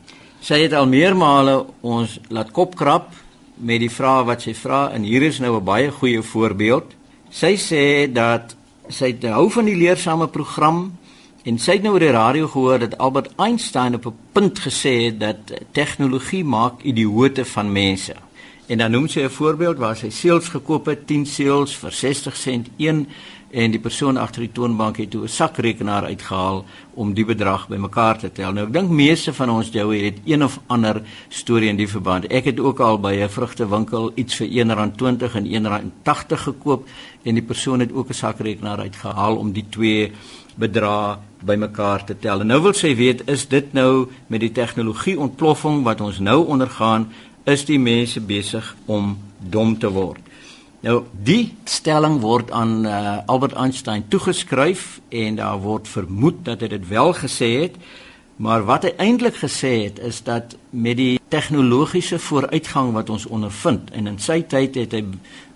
Sy 0.41 0.63
het 0.63 0.73
al 0.73 0.87
meermale 0.87 1.67
ons 1.81 2.21
laat 2.29 2.51
kopkrap 2.51 3.13
met 3.61 3.81
die 3.81 3.91
vrae 3.91 4.25
wat 4.25 4.43
sy 4.43 4.55
vra 4.55 4.91
en 4.95 5.03
hier 5.03 5.23
is 5.23 5.39
nou 5.39 5.57
'n 5.57 5.65
baie 5.65 5.91
goeie 5.91 6.23
voorbeeld. 6.23 6.95
Sy 7.31 7.57
sê 7.57 8.13
dat 8.13 8.57
sy 8.89 9.17
hou 9.21 9.51
van 9.51 9.65
die 9.65 9.77
leersame 9.77 10.29
program 10.29 10.93
En 11.49 11.57
sy 11.57 11.79
het 11.79 11.85
nou 11.85 11.95
oor 11.95 12.03
die 12.03 12.13
radio 12.13 12.49
gehoor 12.51 12.83
dat 12.83 12.99
Albert 13.01 13.31
Einstein 13.41 13.95
op 13.95 14.07
'n 14.07 14.17
punt 14.33 14.59
gesê 14.59 14.93
het 15.07 15.21
dat 15.21 15.39
tegnologie 15.73 16.45
maak 16.45 16.83
idioote 16.83 17.45
van 17.45 17.73
mense. 17.73 18.15
En 18.67 18.79
dan 18.79 18.91
noem 18.91 19.09
sy 19.09 19.21
'n 19.21 19.31
voorbeeld 19.31 19.79
waar 19.79 19.97
sy 19.97 20.11
seels 20.11 20.49
gekoop 20.49 20.87
het, 20.87 21.07
10 21.07 21.27
seels 21.27 21.77
vir 21.77 21.93
60 21.93 22.37
sent 22.37 22.69
een 22.77 23.09
en 23.51 23.71
die 23.73 23.81
persoon 23.81 24.17
agter 24.21 24.45
die 24.45 24.53
toonbank 24.53 24.97
het 24.97 25.11
toe 25.11 25.23
'n 25.25 25.29
sakrekenaar 25.29 26.05
uitgehaal 26.05 26.65
om 26.95 27.15
die 27.15 27.25
bedrag 27.25 27.69
bymekaar 27.69 28.19
te 28.19 28.33
tel. 28.33 28.53
Nou 28.53 28.67
ek 28.67 28.73
dink 28.73 28.91
meeste 28.91 29.33
van 29.33 29.51
ons 29.51 29.69
Joey 29.73 30.05
het 30.05 30.19
een 30.25 30.45
of 30.45 30.61
ander 30.67 31.03
storie 31.29 31.69
in 31.69 31.77
die 31.77 31.89
verband. 31.89 32.27
Ek 32.27 32.45
het 32.45 32.61
ook 32.61 32.81
al 32.81 33.01
by 33.01 33.15
'n 33.15 33.29
vrugtewinkel 33.29 34.13
iets 34.15 34.35
vir 34.35 34.47
R1.20 34.47 35.35
en 35.35 35.47
R1.80 35.47 36.43
gekoop 36.43 36.89
en 37.23 37.35
die 37.35 37.43
persoon 37.43 37.81
het 37.81 37.93
ook 37.93 38.09
'n 38.09 38.15
sakrekenaar 38.15 38.79
uitgehaal 38.79 39.37
om 39.37 39.53
die 39.53 39.67
twee 39.69 40.13
bedrae 40.55 41.19
bymekaar 41.45 42.05
te 42.05 42.19
tel. 42.19 42.41
En 42.41 42.47
nou 42.47 42.63
wil 42.63 42.73
sy 42.73 42.97
weet, 42.97 43.23
is 43.29 43.49
dit 43.49 43.73
nou 43.73 44.09
met 44.27 44.41
die 44.41 44.53
tegnologie 44.53 45.19
ontploffing 45.19 45.83
wat 45.83 46.01
ons 46.01 46.19
nou 46.19 46.47
ondergaan, 46.47 47.09
is 47.45 47.65
die 47.65 47.79
mense 47.79 48.21
besig 48.21 48.77
om 48.87 49.19
dom 49.39 49.79
te 49.79 49.89
word? 49.89 50.28
Nou 50.87 51.01
die 51.27 51.55
stelling 51.67 52.21
word 52.23 52.53
aan 52.55 52.85
uh, 52.87 53.19
Albert 53.27 53.57
Einstein 53.59 54.05
toegeskryf 54.09 55.01
en 55.09 55.41
daar 55.41 55.59
word 55.59 55.89
vermoed 55.91 56.45
dat 56.47 56.63
hy 56.63 56.69
dit 56.77 56.87
wel 56.89 57.11
gesê 57.19 57.49
het. 57.65 57.81
Maar 58.39 58.63
wat 58.69 58.87
hy 58.87 58.93
eintlik 59.03 59.41
gesê 59.41 59.73
het 59.89 59.99
is 59.99 60.23
dat 60.23 60.55
met 60.71 61.01
die 61.01 61.19
tegnologiese 61.29 62.21
vooruitgang 62.23 62.93
wat 62.95 63.11
ons 63.11 63.27
ondervind 63.27 63.91
en 63.91 64.07
in 64.07 64.21
sy 64.23 64.45
tyd 64.47 64.79
het 64.79 64.95
hy 64.95 65.03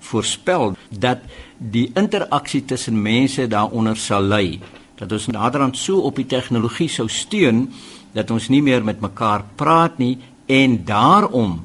voorspel 0.03 0.75
dat 0.91 1.23
die 1.59 1.87
interaksie 1.95 2.65
tussen 2.67 2.99
mense 2.99 3.47
daaronder 3.47 3.97
sal 3.97 4.27
lei 4.27 4.59
dat 4.99 5.15
ons 5.15 5.31
naderhand 5.31 5.79
so 5.79 6.03
op 6.09 6.19
die 6.19 6.27
tegnologie 6.27 6.91
sou 6.91 7.07
steun 7.09 7.69
dat 8.13 8.31
ons 8.35 8.51
nie 8.51 8.63
meer 8.63 8.83
met 8.85 9.01
mekaar 9.01 9.47
praat 9.57 10.03
nie 10.03 10.17
en 10.51 10.83
daarom 10.85 11.61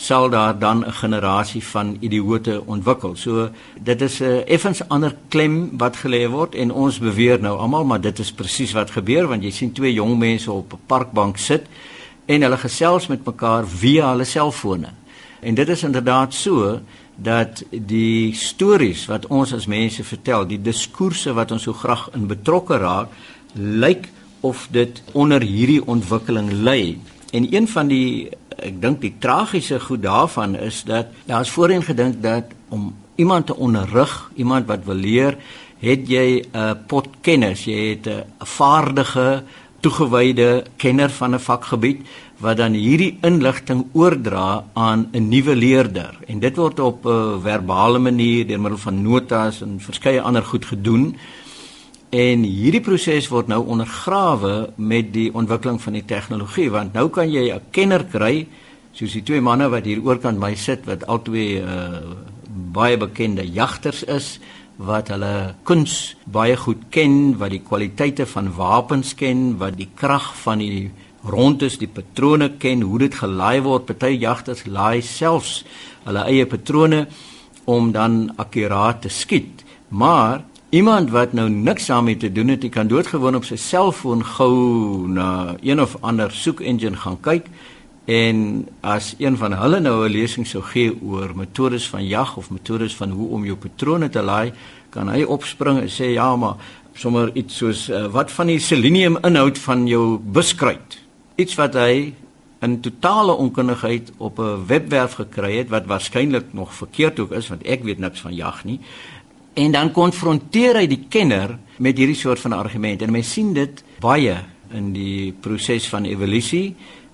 sal 0.00 0.30
daar 0.30 0.58
dan 0.58 0.84
'n 0.84 0.92
generasie 0.92 1.64
van 1.64 1.96
idioote 2.00 2.62
ontwikkel. 2.66 3.16
So 3.16 3.50
dit 3.80 4.00
is 4.00 4.20
'n 4.20 4.42
effens 4.46 4.88
ander 4.88 5.14
klem 5.28 5.76
wat 5.76 5.96
gelê 5.96 6.28
word 6.28 6.54
en 6.54 6.72
ons 6.72 6.98
beweer 6.98 7.40
nou 7.40 7.58
almal 7.58 7.84
maar 7.84 8.00
dit 8.00 8.18
is 8.18 8.32
presies 8.32 8.72
wat 8.72 8.90
gebeur 8.90 9.26
want 9.26 9.42
jy 9.42 9.50
sien 9.50 9.72
twee 9.72 9.92
jong 9.92 10.18
mense 10.18 10.52
op 10.52 10.72
'n 10.72 10.78
parkbank 10.86 11.36
sit 11.38 11.66
en 12.26 12.42
hulle 12.42 12.56
gesels 12.56 13.06
met 13.06 13.24
mekaar 13.24 13.68
via 13.68 14.10
hulle 14.10 14.24
selfone. 14.24 14.88
En 15.40 15.54
dit 15.54 15.68
is 15.68 15.82
inderdaad 15.82 16.34
so 16.34 16.80
dat 17.16 17.64
die 17.70 18.34
stories 18.34 19.06
wat 19.06 19.26
ons 19.26 19.52
as 19.52 19.66
mense 19.66 20.04
vertel, 20.04 20.46
die 20.46 20.62
diskoerse 20.62 21.32
wat 21.32 21.50
ons 21.50 21.62
so 21.62 21.72
graag 21.72 22.08
in 22.14 22.26
betrokke 22.26 22.76
raak, 22.76 23.08
lyk 23.54 24.08
of 24.40 24.68
dit 24.70 25.02
onder 25.12 25.40
hierdie 25.40 25.86
ontwikkeling 25.86 26.50
lê. 26.50 26.96
En 27.30 27.54
een 27.54 27.68
van 27.68 27.88
die 27.88 28.28
ek 28.60 28.80
dink 28.82 29.00
die 29.00 29.14
tragiese 29.18 29.80
goed 29.80 30.02
daarvan 30.02 30.54
is 30.54 30.82
dat 30.84 31.06
daar 31.24 31.40
is 31.40 31.50
voorheen 31.50 31.82
gedink 31.82 32.22
dat 32.22 32.44
om 32.68 32.94
iemand 33.14 33.46
te 33.46 33.56
onderrig, 33.56 34.30
iemand 34.34 34.66
wat 34.66 34.84
wil 34.84 34.94
leer, 34.94 35.36
het 35.80 36.08
jy 36.08 36.44
'n 36.52 36.78
pot 36.86 37.08
kennis, 37.20 37.64
jy 37.64 37.96
het 37.96 38.06
'n 38.06 38.24
vaardige, 38.38 39.42
toegewyde 39.80 40.64
kenner 40.76 41.10
van 41.10 41.34
'n 41.34 41.38
vakgebied 41.38 42.00
wat 42.40 42.56
dan 42.56 42.72
hierdie 42.72 43.18
inligting 43.22 43.84
oordra 43.92 44.64
aan 44.72 45.08
'n 45.12 45.28
nuwe 45.28 45.56
leerder. 45.56 46.18
En 46.26 46.38
dit 46.38 46.56
word 46.56 46.80
op 46.80 47.06
'n 47.06 47.40
verbale 47.42 47.98
manier 47.98 48.46
deur 48.46 48.60
middel 48.60 48.78
van 48.78 49.02
notas 49.02 49.60
en 49.60 49.80
verskeie 49.80 50.22
ander 50.22 50.42
goed 50.42 50.64
gedoen. 50.64 51.16
En 52.10 52.42
hierdie 52.42 52.82
proses 52.82 53.28
word 53.30 53.46
nou 53.46 53.60
ondergrawe 53.70 54.72
met 54.82 55.12
die 55.14 55.28
ontwikkeling 55.30 55.78
van 55.78 55.94
die 55.94 56.02
tegnologie 56.02 56.66
want 56.74 56.94
nou 56.94 57.08
kan 57.08 57.30
jy 57.30 57.52
'n 57.54 57.70
kenner 57.70 58.04
kry 58.04 58.48
soos 58.92 59.12
die 59.12 59.22
twee 59.22 59.40
manne 59.40 59.68
wat 59.70 59.84
hier 59.84 60.02
oorkant 60.02 60.38
my 60.38 60.54
sit 60.54 60.86
wat 60.86 61.06
albei 61.06 61.62
uh, 61.62 62.02
baie 62.72 62.96
bekende 62.96 63.46
jagters 63.46 64.02
is 64.02 64.40
wat 64.76 65.08
hulle 65.12 65.54
kuns 65.62 66.16
baie 66.24 66.56
goed 66.56 66.88
ken, 66.90 67.38
wat 67.38 67.50
die 67.50 67.62
kwaliteite 67.62 68.26
van 68.26 68.48
wapens 68.56 69.14
ken, 69.14 69.58
wat 69.60 69.76
die 69.76 69.90
krag 69.94 70.34
van 70.42 70.58
die 70.58 70.90
rondes, 71.22 71.78
die 71.78 71.86
patrone 71.88 72.56
ken, 72.58 72.82
hoe 72.82 72.98
dit 72.98 73.14
gelaai 73.14 73.60
word. 73.60 73.86
Party 73.86 74.16
jagters 74.16 74.64
laai 74.66 75.02
selfs 75.04 75.64
hulle 76.06 76.24
eie 76.24 76.46
patrone 76.46 77.06
om 77.68 77.92
dan 77.92 78.32
akkuraat 78.40 79.02
te 79.02 79.12
skiet. 79.12 79.64
Maar 79.88 80.40
Iemand 80.70 81.10
wat 81.10 81.32
nou 81.32 81.48
niks 81.50 81.86
daarmee 81.86 82.16
te 82.16 82.28
doen 82.32 82.48
het, 82.48 82.62
hy 82.62 82.68
kan 82.70 82.86
doodgewoon 82.86 83.34
op 83.34 83.46
sy 83.48 83.56
selfoon 83.58 84.20
gou 84.36 85.08
na 85.10 85.56
een 85.66 85.82
of 85.82 85.96
ander 86.06 86.30
soek 86.30 86.60
engine 86.62 86.94
gaan 86.94 87.16
kyk 87.26 87.48
en 88.06 88.44
as 88.86 89.16
een 89.18 89.34
van 89.40 89.56
hulle 89.58 89.80
nou 89.82 90.06
'n 90.06 90.12
lesing 90.12 90.46
sou 90.46 90.62
gee 90.62 90.94
oor 91.02 91.34
metodes 91.34 91.88
van 91.90 92.06
jag 92.06 92.36
of 92.36 92.50
metodes 92.50 92.94
van 92.94 93.10
hoe 93.10 93.28
om 93.28 93.44
jou 93.44 93.56
patrone 93.56 94.08
te 94.08 94.22
laai, 94.22 94.52
kan 94.90 95.08
hy 95.08 95.22
opspring 95.22 95.80
en 95.80 95.90
sê 95.90 96.14
ja, 96.14 96.36
maar 96.36 96.54
sommer 96.94 97.30
iets 97.34 97.56
soos 97.56 97.88
uh, 97.88 98.06
wat 98.06 98.30
van 98.30 98.46
die 98.46 98.58
selenium 98.58 99.18
inhoud 99.22 99.58
van 99.58 99.86
jou 99.86 100.18
buskruit. 100.18 100.98
Iets 101.34 101.54
wat 101.54 101.74
hy 101.74 102.14
in 102.60 102.80
totale 102.80 103.32
onkundigheid 103.32 104.12
op 104.18 104.38
'n 104.38 104.66
webwerf 104.66 105.12
gekry 105.12 105.56
het 105.56 105.68
wat 105.68 105.86
waarskynlik 105.86 106.52
nog 106.52 106.74
verkeerd 106.74 107.18
ook 107.20 107.32
is 107.32 107.48
want 107.48 107.62
ek 107.62 107.82
weet 107.84 107.98
niks 107.98 108.20
van 108.20 108.34
jag 108.34 108.64
nie 108.64 108.80
en 109.60 109.74
dan 109.74 109.92
konfronteer 109.92 110.78
hy 110.80 110.86
die 110.88 111.04
kenner 111.12 111.58
met 111.84 111.98
hierdie 112.00 112.18
soort 112.18 112.40
van 112.40 112.56
argumente 112.56 113.04
en 113.04 113.12
mense 113.12 113.34
sien 113.36 113.52
dit 113.56 113.82
baie 114.00 114.38
in 114.76 114.92
die 114.94 115.32
proses 115.44 115.88
van 115.90 116.06
evolusie 116.08 116.70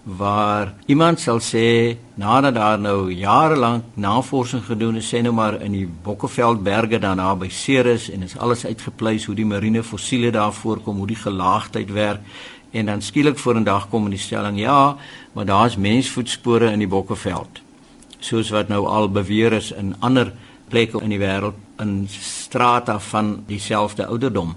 waar 0.07 0.75
iemand 0.87 1.19
sal 1.19 1.41
sê 1.43 1.97
nadat 2.23 2.55
daar 2.55 2.79
nou 2.79 3.11
jare 3.11 3.57
lank 3.59 3.97
navorsing 3.99 4.63
gedoen 4.69 5.01
is 5.01 5.09
sê 5.11 5.23
nou 5.25 5.33
maar 5.35 5.59
in 5.67 5.75
die 5.75 5.87
Bokkeveldberge 5.87 7.01
daarna 7.03 7.33
by 7.35 7.49
Ceres 7.51 8.07
en 8.15 8.23
is 8.23 8.37
alles 8.39 8.63
uitgepleis 8.67 9.27
hoe 9.27 9.35
die 9.35 9.49
marine 9.49 9.83
fossiele 9.83 10.31
daar 10.31 10.55
voorkom 10.55 11.03
hoe 11.03 11.11
die 11.11 11.23
gelaagdheid 11.25 11.91
werk 11.91 12.23
en 12.71 12.87
dan 12.93 13.03
skielik 13.03 13.39
vorendag 13.43 13.89
kom 13.91 14.07
in 14.07 14.15
die 14.15 14.23
stelling 14.23 14.61
ja 14.63 14.97
maar 15.35 15.49
daar's 15.49 15.77
mensvoetspore 15.77 16.71
in 16.71 16.85
die 16.85 16.89
Bokkeveld. 16.89 17.61
Soos 18.19 18.51
wat 18.55 18.71
nou 18.73 18.87
al 18.87 19.11
beweer 19.11 19.53
is 19.53 19.73
in 19.73 19.95
ander 20.01 20.33
plekke 20.71 21.03
in 21.03 21.15
die 21.15 21.21
wêreld 21.21 21.59
in 21.83 22.07
strate 22.11 22.99
van 23.11 23.43
dieselfde 23.47 24.07
ouderdom. 24.07 24.55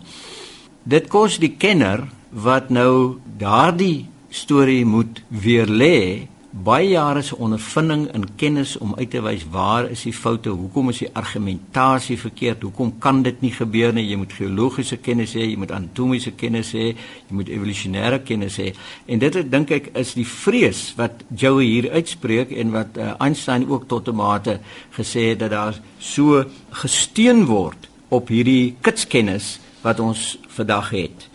Dit 0.83 1.09
kos 1.11 1.37
die 1.41 1.55
kenner 1.59 2.07
wat 2.31 2.69
nou 2.69 3.19
daardie 3.39 4.07
storie 4.29 4.85
moet 4.85 5.21
weer 5.27 5.67
lê 5.67 6.27
baie 6.49 6.87
jare 6.89 7.21
se 7.21 7.35
ondervinding 7.37 8.07
en 8.09 8.23
kennis 8.35 8.73
om 8.81 8.95
uit 8.97 9.09
te 9.13 9.21
wys 9.21 9.43
waar 9.53 9.85
is 9.93 10.01
die 10.07 10.13
foute, 10.13 10.49
hoekom 10.49 10.89
is 10.89 11.03
die 11.03 11.09
argumentasie 11.13 12.17
verkeerd, 12.17 12.63
hoekom 12.65 12.95
kan 12.99 13.21
dit 13.23 13.41
nie 13.45 13.51
gebeur 13.53 13.93
nie? 13.93 14.07
Jy 14.09 14.17
moet 14.17 14.33
geologiese 14.33 14.97
kennis 14.97 15.35
hê, 15.37 15.45
jy 15.45 15.59
moet 15.61 15.73
anatomiese 15.75 16.33
kennis 16.39 16.73
hê, 16.73 16.87
jy 17.29 17.37
moet 17.37 17.51
evolusionêre 17.53 18.23
kennis 18.25 18.57
hê. 18.61 18.71
En 19.05 19.21
dit 19.21 19.39
dink 19.51 19.75
ek 19.77 19.91
is 20.01 20.15
die 20.17 20.25
vrees 20.25 20.81
wat 20.97 21.21
Joey 21.29 21.69
hier 21.69 21.91
uitspreek 21.93 22.55
en 22.57 22.73
wat 22.73 22.97
uh, 22.97 23.13
Einstein 23.21 23.67
ook 23.69 23.85
tot 23.87 24.09
'n 24.09 24.17
mate 24.17 24.59
gesê 24.97 25.29
het 25.29 25.39
dat 25.45 25.51
daar 25.51 25.79
so 25.99 26.45
gesteun 26.71 27.45
word 27.45 27.89
op 28.09 28.27
hierdie 28.27 28.75
kitskennis 28.81 29.59
wat 29.83 29.99
ons 29.99 30.39
vandag 30.47 30.89
het. 30.89 31.29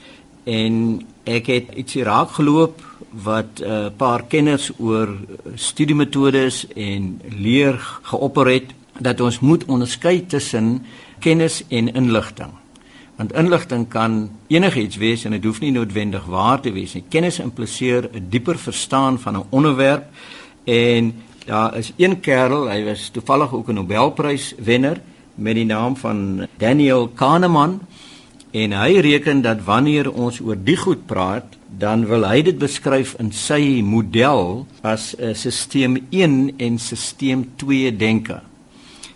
En 0.44 1.06
ek 1.24 1.46
het 1.46 1.70
ietsie 1.78 2.02
raak 2.02 2.34
geloop 2.36 2.82
wat 3.22 3.60
'n 3.60 3.64
uh, 3.64 3.86
paar 3.96 4.24
kenners 4.26 4.72
oor 4.78 5.16
studiemetodes 5.54 6.66
en 6.74 7.20
leer 7.28 7.98
geopper 8.02 8.46
het 8.46 8.74
dat 8.98 9.20
ons 9.20 9.40
moet 9.40 9.64
onderskei 9.64 10.26
tussen 10.26 10.86
kennis 11.18 11.64
en 11.68 11.92
inligting. 11.94 12.50
Want 13.16 13.32
inligting 13.32 13.88
kan 13.88 14.30
enigiets 14.46 14.96
wees 14.96 15.24
en 15.24 15.30
dit 15.30 15.44
hoef 15.44 15.60
nie 15.60 15.70
noodwendig 15.70 16.24
waar 16.24 16.60
te 16.60 16.72
wees 16.72 16.94
nie. 16.94 17.04
Kennis 17.08 17.38
impliseer 17.38 18.10
'n 18.12 18.26
dieper 18.28 18.58
verstaan 18.58 19.18
van 19.18 19.36
'n 19.36 19.46
onderwerp 19.50 20.04
en 20.64 21.14
daar 21.46 21.76
is 21.76 21.92
een 21.96 22.20
kerel, 22.20 22.68
hy 22.68 22.84
was 22.84 23.08
toevallig 23.08 23.52
ook 23.52 23.68
'n 23.68 23.74
Nobelprys 23.74 24.54
wenner 24.58 25.00
met 25.34 25.54
die 25.54 25.64
naam 25.64 25.96
van 25.96 26.46
Daniel 26.56 27.08
Kahneman 27.08 27.80
en 28.54 28.72
hy 28.72 29.00
reken 29.02 29.42
dat 29.42 29.64
wanneer 29.66 30.12
ons 30.12 30.38
oor 30.40 30.56
die 30.56 30.78
goed 30.78 31.06
praat 31.10 31.58
dan 31.78 32.06
wil 32.06 32.22
hy 32.28 32.42
dit 32.46 32.58
beskryf 32.58 33.16
in 33.18 33.32
sy 33.34 33.82
model 33.82 34.66
as 34.82 35.14
'n 35.18 35.34
stelsel 35.34 35.98
1 36.10 36.54
en 36.58 36.78
stelsel 36.78 37.44
2 37.58 37.96
denke. 37.96 38.40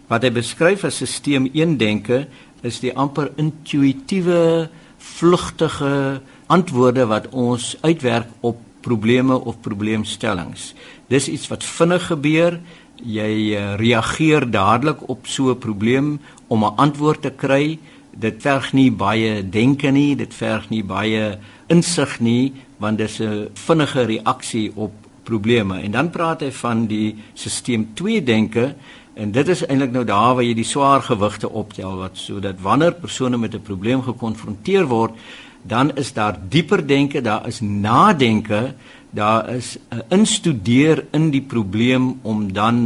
Wat 0.08 0.22
hy 0.22 0.30
beskryf 0.30 0.84
as 0.84 0.98
stelsel 1.04 1.46
1 1.54 1.76
denke 1.78 2.26
is 2.62 2.80
die 2.80 2.94
amper 2.96 3.30
intuïtiewe 3.36 4.68
vlugtige 4.98 6.20
antwoorde 6.48 7.06
wat 7.06 7.28
ons 7.30 7.76
uitwerk 7.82 8.26
op 8.40 8.58
probleme 8.80 9.38
of 9.38 9.60
probleemstellings. 9.60 10.74
Dis 11.08 11.28
iets 11.28 11.48
wat 11.48 11.64
vinnig 11.64 12.06
gebeur. 12.06 12.60
Jy 12.98 13.54
uh, 13.54 13.76
reageer 13.78 14.50
dadelik 14.50 15.08
op 15.08 15.26
so 15.26 15.50
'n 15.50 15.58
probleem 15.58 16.18
om 16.48 16.64
'n 16.64 16.76
antwoord 16.76 17.22
te 17.22 17.30
kry. 17.30 17.78
Dit 18.18 18.42
verg 18.42 18.72
nie 18.72 18.90
baie 18.90 19.42
denke 19.48 19.90
nie, 19.90 20.16
dit 20.16 20.34
verg 20.34 20.70
nie 20.70 20.82
baie 20.82 21.38
insig 21.68 22.20
nie 22.20 22.52
want 22.78 22.98
dis 22.98 23.20
'n 23.20 23.48
vinnige 23.54 24.02
reaksie 24.04 24.72
op 24.74 24.92
probleme. 25.24 25.80
En 25.80 25.90
dan 25.90 26.10
praat 26.10 26.40
hy 26.40 26.50
van 26.50 26.86
die 26.86 27.16
stelsel 27.34 27.84
2 27.94 28.22
denke 28.22 28.74
En 29.18 29.32
dit 29.34 29.48
is 29.50 29.64
eintlik 29.66 29.90
nou 29.90 30.04
daar 30.06 30.36
waar 30.38 30.46
jy 30.46 30.54
die 30.54 30.66
swaar 30.66 31.02
gewigte 31.02 31.48
optel 31.50 31.96
wat 31.98 32.20
sodat 32.20 32.60
wanneer 32.62 32.94
persone 32.94 33.36
met 33.36 33.54
'n 33.54 33.66
probleem 33.66 34.02
gekonfronteer 34.02 34.86
word, 34.86 35.18
dan 35.62 35.96
is 35.96 36.12
daar 36.12 36.38
dieper 36.48 36.86
denke, 36.86 37.20
daar 37.20 37.46
is 37.46 37.60
nadenke, 37.60 38.74
daar 39.10 39.54
is 39.54 39.78
'n 39.90 40.02
instudeer 40.08 41.04
in 41.10 41.30
die 41.30 41.42
probleem 41.42 42.18
om 42.22 42.52
dan 42.52 42.76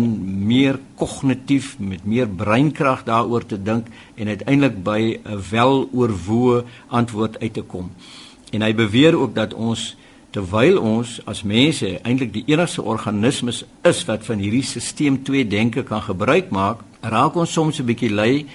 meer 0.47 0.79
kognitief 0.95 1.79
met 1.79 2.05
meer 2.05 2.29
breinkrag 2.29 3.05
daaroor 3.05 3.47
te 3.47 3.63
dink 3.63 3.87
en 4.15 4.29
uiteindelik 4.29 4.83
by 4.83 5.19
'n 5.25 5.41
weloorwoë 5.51 6.65
antwoord 6.89 7.41
uit 7.41 7.53
te 7.53 7.63
kom. 7.63 7.91
En 8.51 8.63
hy 8.63 8.75
beweer 8.75 9.19
ook 9.19 9.35
dat 9.35 9.55
ons 9.55 9.97
terwyl 10.31 10.81
ons 10.81 11.21
as 11.25 11.43
mense 11.43 11.99
eintlik 12.03 12.33
die 12.33 12.45
enigste 12.47 12.83
organismes 12.83 13.65
is 13.83 14.05
wat 14.05 14.25
van 14.25 14.39
hierdie 14.39 14.63
stelsel 14.63 15.23
2 15.23 15.47
denke 15.47 15.83
kan 15.83 16.03
gebruik 16.03 16.51
maak, 16.51 16.79
raak 17.01 17.37
ons 17.37 17.53
soms 17.53 17.81
'n 17.81 17.85
bietjie 17.85 18.11
lui 18.11 18.47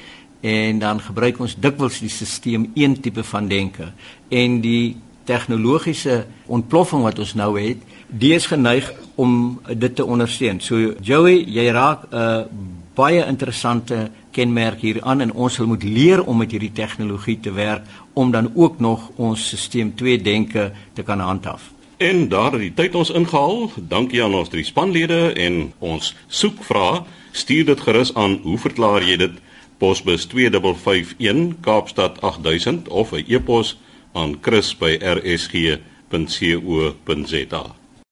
en 0.42 0.80
dan 0.80 1.00
gebruik 1.00 1.40
ons 1.40 1.56
dikwels 1.60 2.00
die 2.00 2.10
stelsel 2.10 2.68
1 2.74 3.02
tipe 3.02 3.24
van 3.24 3.48
denke 3.48 3.92
en 4.30 4.62
die 4.62 4.98
tegnologiese 5.28 6.26
ontploffing 6.46 7.04
wat 7.04 7.20
ons 7.20 7.36
nou 7.36 7.52
het, 7.60 7.84
die 8.08 8.34
is 8.34 8.48
geneig 8.48 8.88
om 9.16 9.60
dit 9.68 9.96
te 9.96 10.06
ondersteun. 10.06 10.62
So 10.63 10.96
Joey, 11.04 11.44
jy 11.44 11.68
raak 11.76 12.08
'n 12.12 12.16
uh, 12.16 12.46
baie 12.98 13.26
interessante 13.26 14.10
kenmerk 14.32 14.82
hier 14.82 15.02
aan 15.02 15.22
en 15.22 15.34
ons 15.34 15.54
sal 15.54 15.68
moet 15.70 15.84
leer 15.84 16.24
om 16.24 16.38
met 16.38 16.52
hierdie 16.52 16.74
tegnologie 16.74 17.40
te 17.40 17.52
werk 17.52 17.86
om 18.13 18.32
dan 18.32 18.52
ook 18.56 18.80
nog 18.80 19.12
ons 19.16 19.48
stelsel 19.48 19.92
2 19.96 20.22
denke 20.22 20.72
te 20.94 21.04
kan 21.04 21.20
handhaaf. 21.20 21.72
En 21.98 22.28
daar 22.30 22.52
het 22.52 22.62
die 22.62 22.74
tyd 22.74 22.96
ons 22.96 23.10
ingehaal. 23.10 23.72
Dankie 23.90 24.24
aan 24.24 24.36
ons 24.38 24.50
drie 24.50 24.66
spanlede 24.66 25.34
en 25.34 25.74
ons 25.80 26.13
soek 26.28 26.63
vra. 26.70 27.06
Stuur 27.32 27.66
dit 27.66 27.82
gerus 27.82 28.13
aan 28.13 28.40
hoe 28.44 28.58
verklaar 28.58 29.06
jy 29.06 29.18
dit? 29.18 29.40
Posbus 29.78 30.26
2551 30.26 31.58
Kaapstad 31.62 32.22
8000 32.22 32.88
of 32.88 33.12
'n 33.12 33.26
e-pos 33.28 33.78
aan 34.18 34.32
chris@rsg.co.za. 34.42 35.88